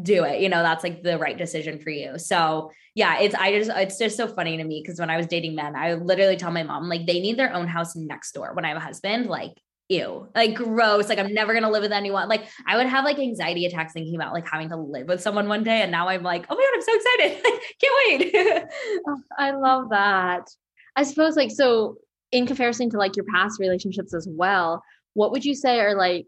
[0.00, 2.18] do it you know that's like the right decision for you.
[2.18, 5.26] So yeah it's i just it's just so funny to me because when i was
[5.26, 8.52] dating men i literally tell my mom like they need their own house next door
[8.54, 9.52] when i have a husband like
[9.88, 12.28] ew like gross like i'm never gonna live with anyone.
[12.28, 15.48] Like i would have like anxiety attacks thinking about like having to live with someone
[15.48, 17.42] one day and now i'm like oh my god i'm so excited
[17.80, 18.64] can't wait.
[19.08, 20.48] Oh, i love that.
[20.96, 21.98] I suppose like so
[22.32, 24.82] in comparison to like your past relationships as well
[25.14, 26.26] what would you say are like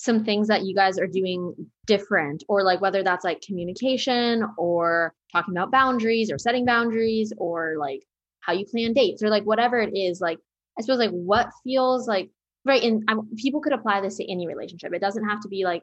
[0.00, 1.52] some things that you guys are doing
[1.86, 7.74] different or like whether that's like communication or talking about boundaries or setting boundaries or
[7.80, 8.04] like
[8.38, 10.38] how you plan dates or like whatever it is like
[10.78, 12.30] i suppose like what feels like
[12.64, 14.92] right and I, people could apply this to any relationship.
[14.92, 15.82] It doesn't have to be like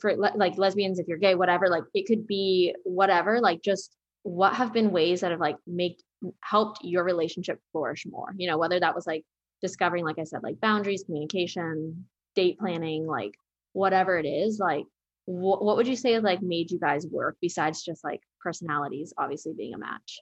[0.00, 4.52] for like lesbians if you're gay whatever like it could be whatever like just what
[4.52, 6.02] have been ways that have like make
[6.42, 9.24] helped your relationship flourish more you know whether that was like
[9.62, 13.38] discovering like i said like boundaries communication date planning like
[13.76, 14.84] whatever it is like
[15.26, 19.12] wh- what would you say is like made you guys work besides just like personalities
[19.18, 20.18] obviously being a match?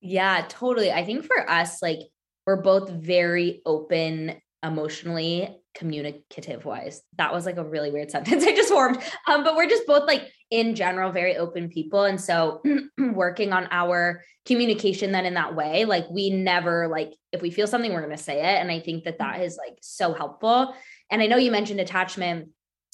[0.00, 2.00] Yeah totally i think for us like
[2.46, 8.54] we're both very open emotionally communicative wise that was like a really weird sentence i
[8.54, 12.62] just formed um but we're just both like in general very open people and so
[12.98, 17.66] working on our communication then in that way like we never like if we feel
[17.66, 20.74] something we're going to say it and i think that that is like so helpful
[21.10, 22.48] and i know you mentioned attachment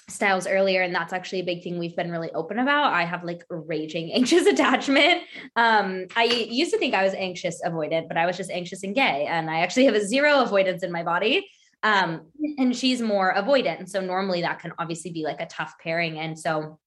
[0.08, 2.92] styles earlier and that's actually a big thing we've been really open about.
[2.92, 5.22] I have like raging anxious attachment.
[5.56, 8.94] Um i used to think i was anxious avoidant but i was just anxious and
[8.94, 11.48] gay and i actually have a zero avoidance in my body.
[11.82, 15.74] Um and she's more avoidant and so normally that can obviously be like a tough
[15.82, 16.78] pairing and so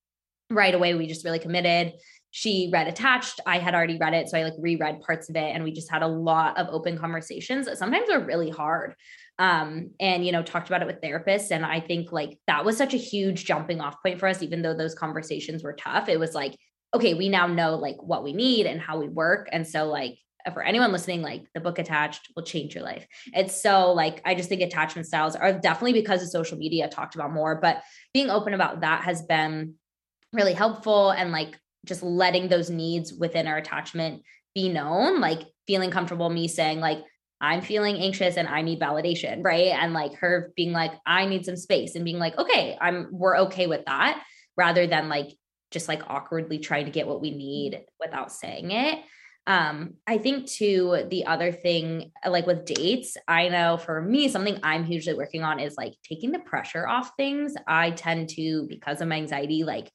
[0.50, 1.94] right away we just really committed.
[2.32, 3.40] She read attached.
[3.46, 5.90] I had already read it so i like reread parts of it and we just
[5.90, 8.94] had a lot of open conversations that sometimes are really hard
[9.40, 11.52] um and you know talked about it with therapists.
[11.52, 14.62] And i think like that was such a huge jumping off point for us even
[14.62, 16.10] though those conversations were tough.
[16.10, 16.56] It was like
[16.94, 19.50] okay we now know like what we need and how we work.
[19.52, 20.18] And so like
[20.54, 23.08] for anyone listening like the book attached will change your life.
[23.34, 27.16] It's so like i just think attachment styles are definitely because of social media talked
[27.16, 27.82] about more but
[28.14, 29.76] being open about that has been
[30.36, 31.12] really helpful.
[31.12, 36.48] And like just letting those needs within our attachment be known, like feeling comfortable, me
[36.48, 37.00] saying, like,
[37.46, 39.68] I'm feeling anxious and I need validation, right?
[39.68, 43.38] And like her being like, I need some space and being like, okay, I'm we're
[43.46, 44.24] okay with that,
[44.58, 45.30] rather than like
[45.72, 49.00] just like awkwardly trying to get what we need without saying it.
[49.48, 54.60] Um, I think too, the other thing, like with dates, I know for me, something
[54.64, 57.54] I'm hugely working on is like taking the pressure off things.
[57.68, 59.92] I tend to, because of my anxiety, like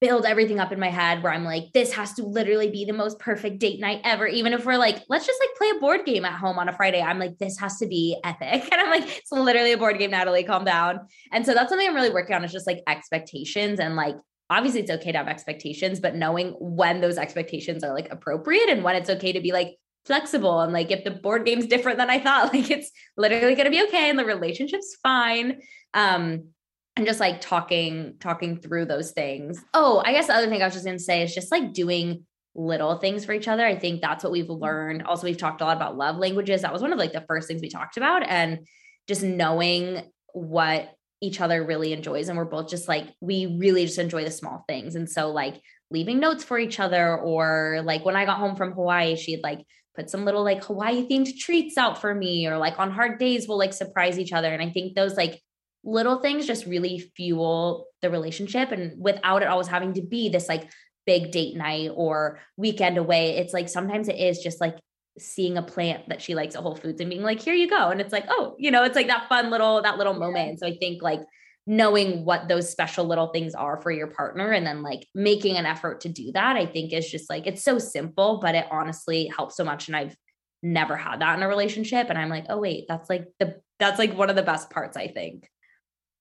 [0.00, 2.92] build everything up in my head where I'm like, this has to literally be the
[2.92, 4.26] most perfect date night ever.
[4.26, 6.72] Even if we're like, let's just like play a board game at home on a
[6.72, 7.00] Friday.
[7.00, 8.68] I'm like, this has to be epic.
[8.72, 11.00] And I'm like, it's literally a board game, Natalie, calm down.
[11.32, 14.16] And so that's something I'm really working on is just like expectations and like,
[14.50, 18.84] obviously it's okay to have expectations, but knowing when those expectations are like appropriate and
[18.84, 20.60] when it's okay to be like flexible.
[20.60, 23.70] And like, if the board game's different than I thought, like it's literally going to
[23.70, 25.60] be okay and the relationship's fine.
[25.94, 26.48] Um,
[26.96, 29.62] and just like talking talking through those things.
[29.74, 31.72] Oh, I guess the other thing I was just going to say is just like
[31.72, 33.64] doing little things for each other.
[33.64, 34.62] I think that's what we've mm-hmm.
[34.62, 35.02] learned.
[35.02, 36.62] Also, we've talked a lot about love languages.
[36.62, 38.66] That was one of like the first things we talked about and
[39.06, 43.98] just knowing what each other really enjoys and we're both just like we really just
[43.98, 44.96] enjoy the small things.
[44.96, 48.72] And so like leaving notes for each other or like when I got home from
[48.72, 52.78] Hawaii, she'd like put some little like Hawaii themed treats out for me or like
[52.78, 55.40] on hard days we'll like surprise each other and I think those like
[55.86, 60.48] little things just really fuel the relationship and without it always having to be this
[60.48, 60.68] like
[61.06, 64.76] big date night or weekend away it's like sometimes it is just like
[65.16, 67.90] seeing a plant that she likes at Whole Foods and being like here you go
[67.90, 70.58] and it's like oh you know it's like that fun little that little moment.
[70.58, 71.22] So i think like
[71.68, 75.66] knowing what those special little things are for your partner and then like making an
[75.66, 79.26] effort to do that i think is just like it's so simple but it honestly
[79.36, 80.16] helps so much and i've
[80.62, 83.98] never had that in a relationship and i'm like oh wait that's like the that's
[83.98, 85.48] like one of the best parts i think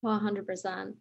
[0.10, 0.94] 100%.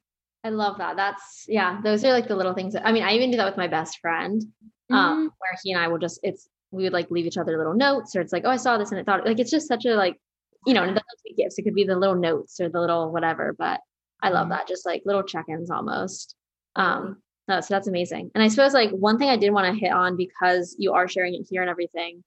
[0.44, 0.96] I love that.
[0.96, 2.74] That's, yeah, those are like the little things.
[2.74, 4.42] That, I mean, I even do that with my best friend,
[4.90, 5.22] um, mm-hmm.
[5.38, 8.14] where he and I will just, it's, we would like leave each other little notes
[8.14, 9.94] or it's like, oh, I saw this and it thought, like, it's just such a,
[9.94, 10.16] like,
[10.66, 11.58] you know, and it doesn't be gifts.
[11.58, 13.80] It could be the little notes or the little whatever, but
[14.22, 14.52] I love mm-hmm.
[14.52, 14.68] that.
[14.68, 16.34] Just like little check ins almost.
[16.76, 18.30] Um, no, so that's amazing.
[18.34, 21.08] And I suppose like one thing I did want to hit on because you are
[21.08, 22.24] sharing it here and everything.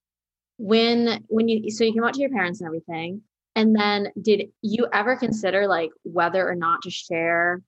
[0.59, 3.21] When when you so you came out to your parents and everything,
[3.57, 7.63] and then did you ever consider like whether or not to share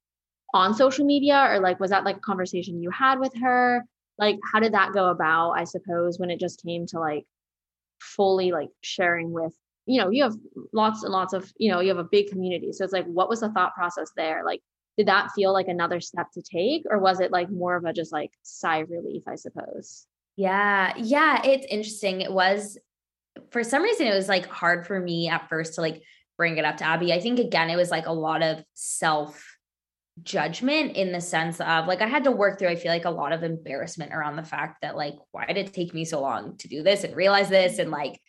[0.53, 3.83] on social media or like was that like a conversation you had with her?
[4.19, 7.25] Like how did that go about, I suppose, when it just came to like
[7.99, 9.53] fully like sharing with
[9.87, 10.35] you know, you have
[10.71, 12.71] lots and lots of, you know, you have a big community.
[12.71, 14.43] So it's like what was the thought process there?
[14.45, 14.61] Like
[14.95, 17.93] did that feel like another step to take or was it like more of a
[17.93, 20.05] just like sigh relief, I suppose?
[20.35, 20.93] Yeah.
[20.97, 22.21] Yeah, it's interesting.
[22.21, 22.77] It was
[23.51, 26.01] for some reason it was like hard for me at first to like
[26.37, 27.13] bring it up to Abby.
[27.13, 29.57] I think again it was like a lot of self
[30.23, 33.09] judgment in the sense of like I had to work through I feel like a
[33.09, 36.57] lot of embarrassment around the fact that like why did it take me so long
[36.57, 37.79] to do this and realize this?
[37.79, 38.19] And like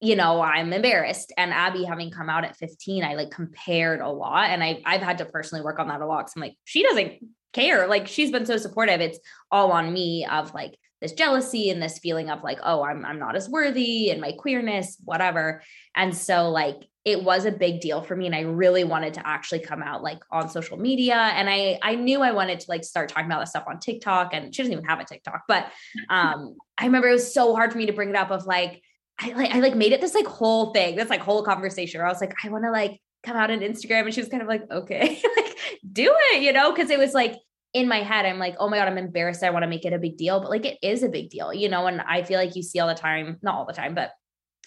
[0.00, 1.32] you know I'm embarrassed.
[1.36, 4.50] And Abby having come out at 15 I like compared a lot.
[4.50, 6.82] And I I've had to personally work on that a lot cuz I'm like she
[6.82, 7.14] doesn't
[7.54, 7.86] care.
[7.86, 9.00] Like she's been so supportive.
[9.00, 9.18] It's
[9.50, 13.18] all on me of like this jealousy and this feeling of like oh I'm I'm
[13.18, 15.62] not as worthy and my queerness whatever.
[15.94, 19.26] And so like it was a big deal for me and I really wanted to
[19.26, 21.16] actually come out like on social media.
[21.16, 24.32] And I I knew I wanted to like start talking about this stuff on TikTok
[24.32, 25.66] and she doesn't even have a TikTok but
[26.08, 28.82] um I remember it was so hard for me to bring it up of like
[29.20, 32.06] I like I like made it this like whole thing this like whole conversation where
[32.06, 34.42] I was like I want to like come out on Instagram and she was kind
[34.42, 35.56] of like okay like
[35.92, 37.36] do it you know because it was like
[37.74, 39.42] in my head, I'm like, oh my God, I'm embarrassed.
[39.42, 40.40] I want to make it a big deal.
[40.40, 41.86] But like, it is a big deal, you know?
[41.86, 44.12] And I feel like you see all the time, not all the time, but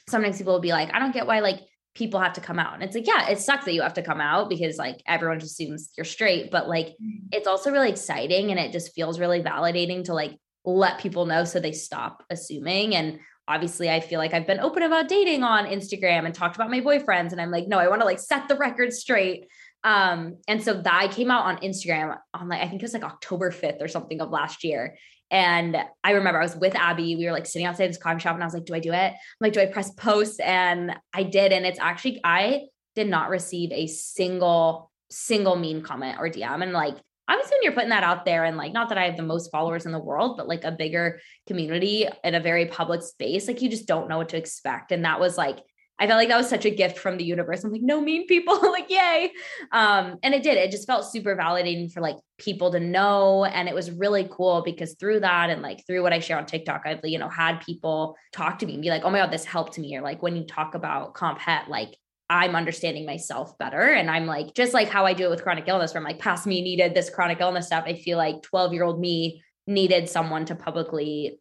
[0.09, 1.61] sometimes people will be like, I don't get why like
[1.95, 2.73] people have to come out.
[2.73, 5.39] And it's like, yeah, it sucks that you have to come out because like everyone
[5.39, 6.51] just assumes you're straight.
[6.51, 7.27] But like, mm-hmm.
[7.31, 11.45] it's also really exciting and it just feels really validating to like let people know
[11.45, 12.93] so they stop assuming.
[12.93, 16.69] And obviously I feel like I've been open about dating on Instagram and talked about
[16.69, 17.31] my boyfriends.
[17.31, 19.47] And I'm like, no, I want to like set the record straight.
[19.83, 23.03] Um, and so that came out on Instagram on like, I think it was like
[23.03, 24.97] October 5th or something of last year.
[25.29, 27.15] And I remember I was with Abby.
[27.15, 28.93] We were like sitting outside this coffee shop and I was like, do I do
[28.93, 29.13] it?
[29.13, 30.39] I'm like, do I press post?
[30.39, 31.51] And I did.
[31.51, 32.63] And it's actually, I
[32.95, 36.63] did not receive a single, single mean comment or DM.
[36.63, 36.95] And like,
[37.27, 39.51] obviously when you're putting that out there and like not that I have the most
[39.51, 43.61] followers in the world, but like a bigger community in a very public space, like
[43.61, 44.91] you just don't know what to expect.
[44.91, 45.59] And that was like
[45.99, 47.63] I felt like that was such a gift from the universe.
[47.63, 49.31] I'm like, no mean people, like, yay.
[49.71, 50.57] Um, and it did.
[50.57, 53.45] It just felt super validating for like people to know.
[53.45, 56.45] And it was really cool because through that and like through what I share on
[56.45, 59.31] TikTok, I've, you know, had people talk to me and be like, oh my God,
[59.31, 59.95] this helped me.
[59.95, 61.97] Or like when you talk about comp het, like
[62.29, 63.81] I'm understanding myself better.
[63.81, 66.19] And I'm like, just like how I do it with chronic illness, where I'm like,
[66.19, 67.85] past me needed this chronic illness stuff.
[67.87, 71.39] I feel like 12 year old me needed someone to publicly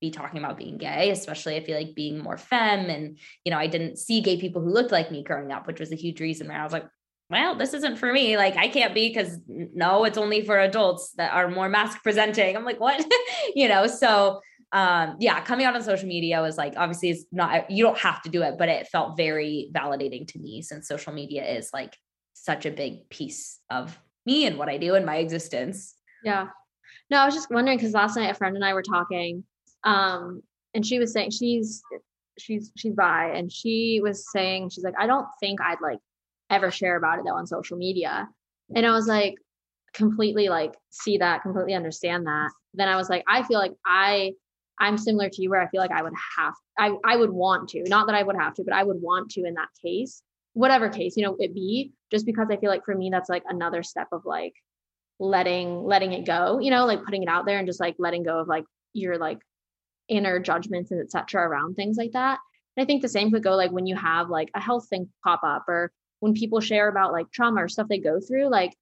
[0.00, 2.88] be talking about being gay, especially I feel like being more femme.
[2.90, 5.80] And, you know, I didn't see gay people who looked like me growing up, which
[5.80, 6.86] was a huge reason where I was like,
[7.28, 8.36] well, this isn't for me.
[8.36, 12.56] Like, I can't be because no, it's only for adults that are more masc presenting.
[12.56, 13.04] I'm like, what?
[13.54, 14.40] you know, so
[14.72, 18.22] um, yeah, coming out on social media was like, obviously, it's not, you don't have
[18.22, 21.96] to do it, but it felt very validating to me since social media is like
[22.34, 25.94] such a big piece of me and what I do in my existence.
[26.24, 26.48] Yeah.
[27.10, 29.44] No, I was just wondering because last night a friend and I were talking
[29.84, 30.42] um,
[30.74, 31.82] and she was saying she's
[32.38, 35.98] she's she's bi and she was saying she's like I don't think I'd like
[36.48, 38.28] ever share about it though on social media.
[38.74, 39.34] And I was like
[39.94, 42.50] completely like see that, completely understand that.
[42.74, 44.32] Then I was like I feel like I
[44.78, 47.68] I'm similar to you where I feel like I would have I I would want
[47.70, 50.22] to, not that I would have to, but I would want to in that case.
[50.54, 53.44] Whatever case, you know, it be just because I feel like for me that's like
[53.48, 54.54] another step of like
[55.20, 58.24] letting letting it go, you know, like putting it out there and just like letting
[58.24, 59.38] go of like your like
[60.10, 62.38] inner judgments and etc around things like that.
[62.76, 65.08] And i think the same could go like when you have like a health thing
[65.24, 68.74] pop up or when people share about like trauma or stuff they go through like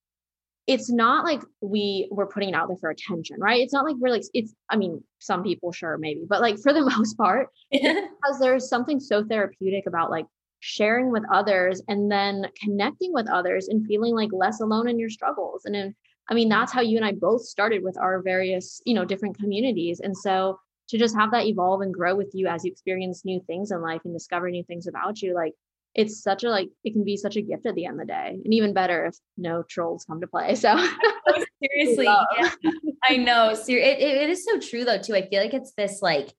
[0.67, 3.63] it's not like we were putting it out there for attention right?
[3.63, 6.73] It's not like we're like it's i mean some people sure maybe but like for
[6.73, 10.27] the most part because there's something so therapeutic about like
[10.61, 15.11] sharing with others and then connecting with others and feeling like less alone in your
[15.11, 15.65] struggles.
[15.65, 15.95] And in,
[16.29, 19.39] i mean that's how you and i both started with our various you know different
[19.39, 20.01] communities.
[20.01, 20.59] And so
[20.89, 23.81] to just have that evolve and grow with you as you experience new things in
[23.81, 25.55] life and discover new things about you like
[25.95, 28.13] it's such a like it can be such a gift at the end of the
[28.13, 30.75] day and even better if no trolls come to play so.
[30.77, 32.51] Oh, seriously yeah,
[33.09, 36.01] i know Ser- it, it is so true though too i feel like it's this
[36.01, 36.33] like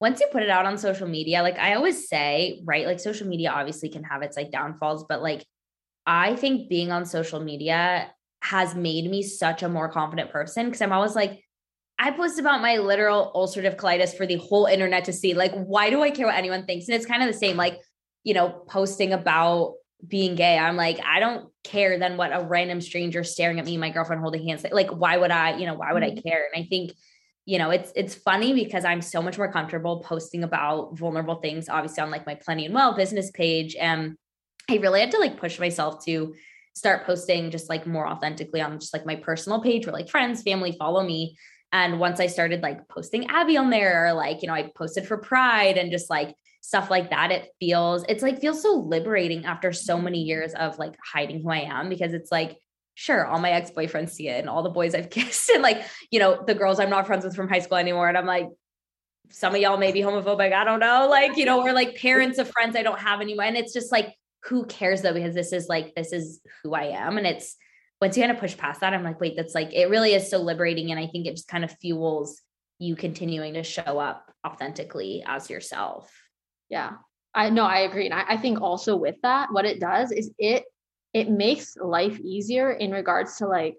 [0.00, 3.26] once you put it out on social media like i always say right like social
[3.26, 5.44] media obviously can have its like downfalls but like
[6.06, 8.10] i think being on social media
[8.42, 11.42] has made me such a more confident person because i'm always like
[12.02, 15.34] I post about my literal ulcerative colitis for the whole internet to see.
[15.34, 16.88] Like, why do I care what anyone thinks?
[16.88, 17.78] And it's kind of the same, like,
[18.24, 19.74] you know, posting about
[20.08, 20.56] being gay.
[20.56, 24.22] I'm like, I don't care then what a random stranger staring at me, my girlfriend
[24.22, 24.64] holding hands.
[24.72, 26.26] Like, why would I, you know, why would I mm-hmm.
[26.26, 26.48] care?
[26.50, 26.92] And I think,
[27.44, 31.68] you know, it's it's funny because I'm so much more comfortable posting about vulnerable things,
[31.68, 33.76] obviously on like my Plenty and Well business page.
[33.76, 34.16] And
[34.70, 36.34] I really had to like push myself to
[36.74, 40.42] start posting just like more authentically on just like my personal page where like friends,
[40.42, 41.36] family follow me
[41.72, 45.06] and once I started like posting Abby on there, or like, you know, I posted
[45.06, 49.44] for Pride and just like stuff like that, it feels, it's like feels so liberating
[49.44, 52.58] after so many years of like hiding who I am because it's like,
[52.94, 55.82] sure, all my ex boyfriends see it and all the boys I've kissed and like,
[56.10, 58.08] you know, the girls I'm not friends with from high school anymore.
[58.08, 58.48] And I'm like,
[59.30, 60.52] some of y'all may be homophobic.
[60.52, 61.06] I don't know.
[61.08, 63.44] Like, you know, or like parents of friends I don't have anymore.
[63.44, 64.12] And it's just like,
[64.44, 65.14] who cares though?
[65.14, 67.16] Because this is like, this is who I am.
[67.16, 67.56] And it's,
[68.00, 70.30] once you kind of push past that, I'm like, wait, that's like, it really is
[70.30, 70.90] so liberating.
[70.90, 72.40] And I think it just kind of fuels
[72.78, 76.10] you continuing to show up authentically as yourself.
[76.68, 76.92] Yeah.
[77.34, 78.06] I know I agree.
[78.06, 80.64] And I, I think also with that, what it does is it
[81.12, 83.76] it makes life easier in regards to like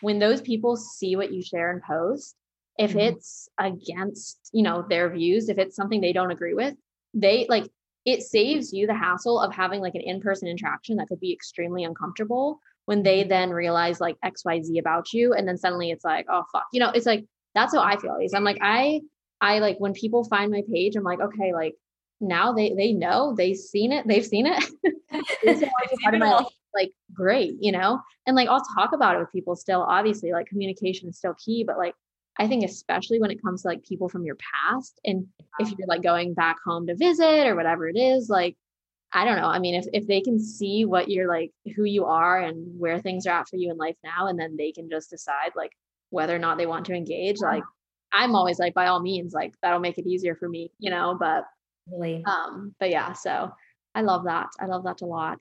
[0.00, 2.34] when those people see what you share and post,
[2.78, 3.00] if mm-hmm.
[3.00, 6.74] it's against, you know, their views, if it's something they don't agree with,
[7.14, 7.70] they like
[8.06, 11.84] it saves you the hassle of having like an in-person interaction that could be extremely
[11.84, 12.60] uncomfortable
[12.90, 16.64] when they then realize like xyz about you and then suddenly it's like oh fuck
[16.72, 17.24] you know it's like
[17.54, 19.00] that's how i feel is i'm like i
[19.40, 21.76] i like when people find my page i'm like okay like
[22.20, 24.58] now they they know they've seen it they've seen it.
[26.02, 28.00] Part of my like great you know?
[28.26, 31.62] And like i'll talk about it with people still obviously like communication is still key
[31.62, 31.94] but like
[32.40, 35.28] i think especially when it comes to like people from your past and
[35.60, 38.56] if you're like going back home to visit or whatever it is like
[39.12, 39.48] I don't know.
[39.48, 43.00] I mean, if if they can see what you're like, who you are, and where
[43.00, 45.72] things are at for you in life now, and then they can just decide like
[46.10, 47.40] whether or not they want to engage.
[47.40, 47.64] Like,
[48.12, 51.16] I'm always like, by all means, like that'll make it easier for me, you know.
[51.18, 51.44] But
[51.90, 53.12] really, um, but yeah.
[53.12, 53.50] So
[53.94, 54.48] I love that.
[54.60, 55.40] I love that a lot.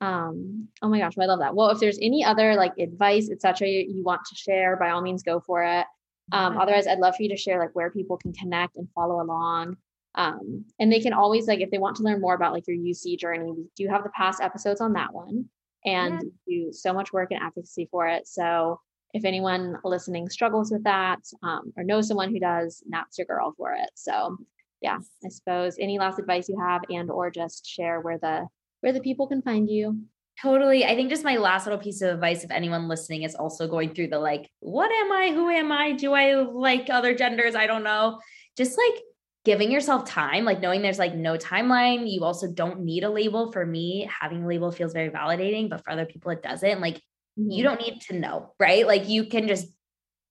[0.00, 1.54] Um, oh my gosh, I love that.
[1.54, 5.02] Well, if there's any other like advice, etc., you, you want to share, by all
[5.02, 5.86] means, go for it.
[6.32, 9.20] Um, otherwise, I'd love for you to share like where people can connect and follow
[9.20, 9.76] along.
[10.14, 12.76] Um, and they can always like if they want to learn more about like your
[12.76, 15.46] UC journey, we do have the past episodes on that one
[15.84, 16.64] and yeah.
[16.64, 18.26] do so much work and advocacy for it.
[18.26, 18.80] So
[19.12, 23.54] if anyone listening struggles with that um, or knows someone who does, Nat's your girl
[23.56, 23.90] for it.
[23.94, 24.36] So
[24.80, 28.46] yeah, I suppose any last advice you have and or just share where the
[28.80, 30.00] where the people can find you.
[30.40, 30.86] Totally.
[30.86, 33.94] I think just my last little piece of advice, if anyone listening is also going
[33.94, 35.32] through the like, what am I?
[35.32, 35.92] Who am I?
[35.92, 37.54] Do I like other genders?
[37.54, 38.20] I don't know.
[38.56, 39.02] Just like
[39.44, 42.10] giving yourself time, like knowing there's like no timeline.
[42.10, 43.52] You also don't need a label.
[43.52, 46.80] For me, having a label feels very validating, but for other people, it doesn't.
[46.80, 47.50] Like, mm-hmm.
[47.50, 48.86] you don't need to know, right?
[48.86, 49.66] Like, you can just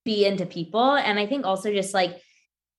[0.05, 0.95] be into people.
[0.95, 2.21] And I think also just like,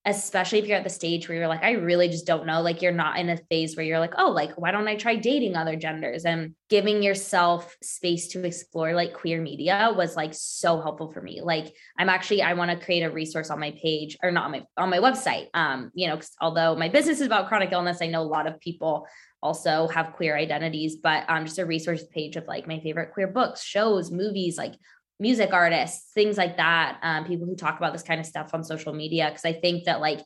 [0.07, 2.63] especially if you're at the stage where you're like, I really just don't know.
[2.63, 5.17] Like, you're not in a phase where you're like, oh, like, why don't I try
[5.17, 6.25] dating other genders?
[6.25, 11.43] And giving yourself space to explore like queer media was like so helpful for me.
[11.43, 14.53] Like, I'm actually, I want to create a resource on my page or not on
[14.53, 15.49] my, on my website.
[15.53, 18.59] Um, you know, although my business is about chronic illness, I know a lot of
[18.59, 19.07] people
[19.43, 23.29] also have queer identities, but um, just a resource page of like my favorite queer
[23.29, 24.75] books, shows, movies, like
[25.21, 28.65] music artists, things like that, um, people who talk about this kind of stuff on
[28.65, 29.31] social media.
[29.31, 30.21] Cause I think that like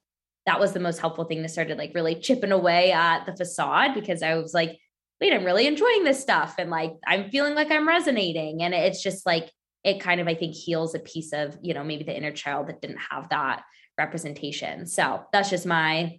[0.47, 3.95] that was the most helpful thing that started like really chipping away at the facade
[3.95, 4.79] because I was like,
[5.21, 6.55] wait, I'm really enjoying this stuff.
[6.59, 8.63] And like, I'm feeling like I'm resonating.
[8.63, 9.51] And it's just like,
[9.83, 12.69] it kind of, I think, heals a piece of, you know, maybe the inner child
[12.69, 13.63] that didn't have that
[13.99, 14.87] representation.
[14.87, 16.19] So that's just my,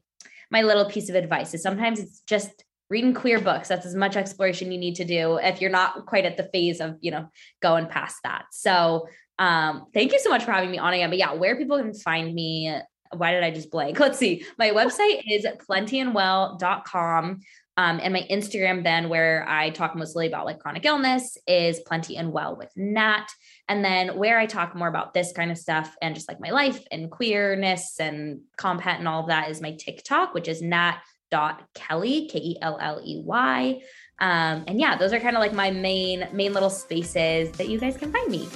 [0.51, 4.15] my little piece of advice is sometimes it's just reading queer books that's as much
[4.15, 7.27] exploration you need to do if you're not quite at the phase of you know
[7.61, 8.45] going past that.
[8.51, 9.07] So
[9.39, 11.09] um thank you so much for having me on again.
[11.09, 12.75] But yeah where people can find me
[13.11, 13.99] why did i just blank?
[13.99, 14.45] Let's see.
[14.57, 17.41] My website is plentyandwell.com
[17.77, 22.15] um, and my Instagram, then, where I talk mostly about like chronic illness, is Plenty
[22.15, 23.27] and Well with Nat.
[23.67, 26.51] And then where I talk more about this kind of stuff and just like my
[26.51, 30.61] life and queerness and comp het and all of that is my TikTok, which is
[30.61, 31.01] Nat
[31.31, 33.81] dot kelley K E L L E Y.
[34.19, 37.79] Um, and yeah, those are kind of like my main, main little spaces that you
[37.79, 38.47] guys can find me.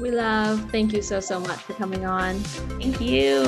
[0.00, 0.70] We love.
[0.70, 2.38] Thank you so, so much for coming on.
[2.80, 3.46] Thank you.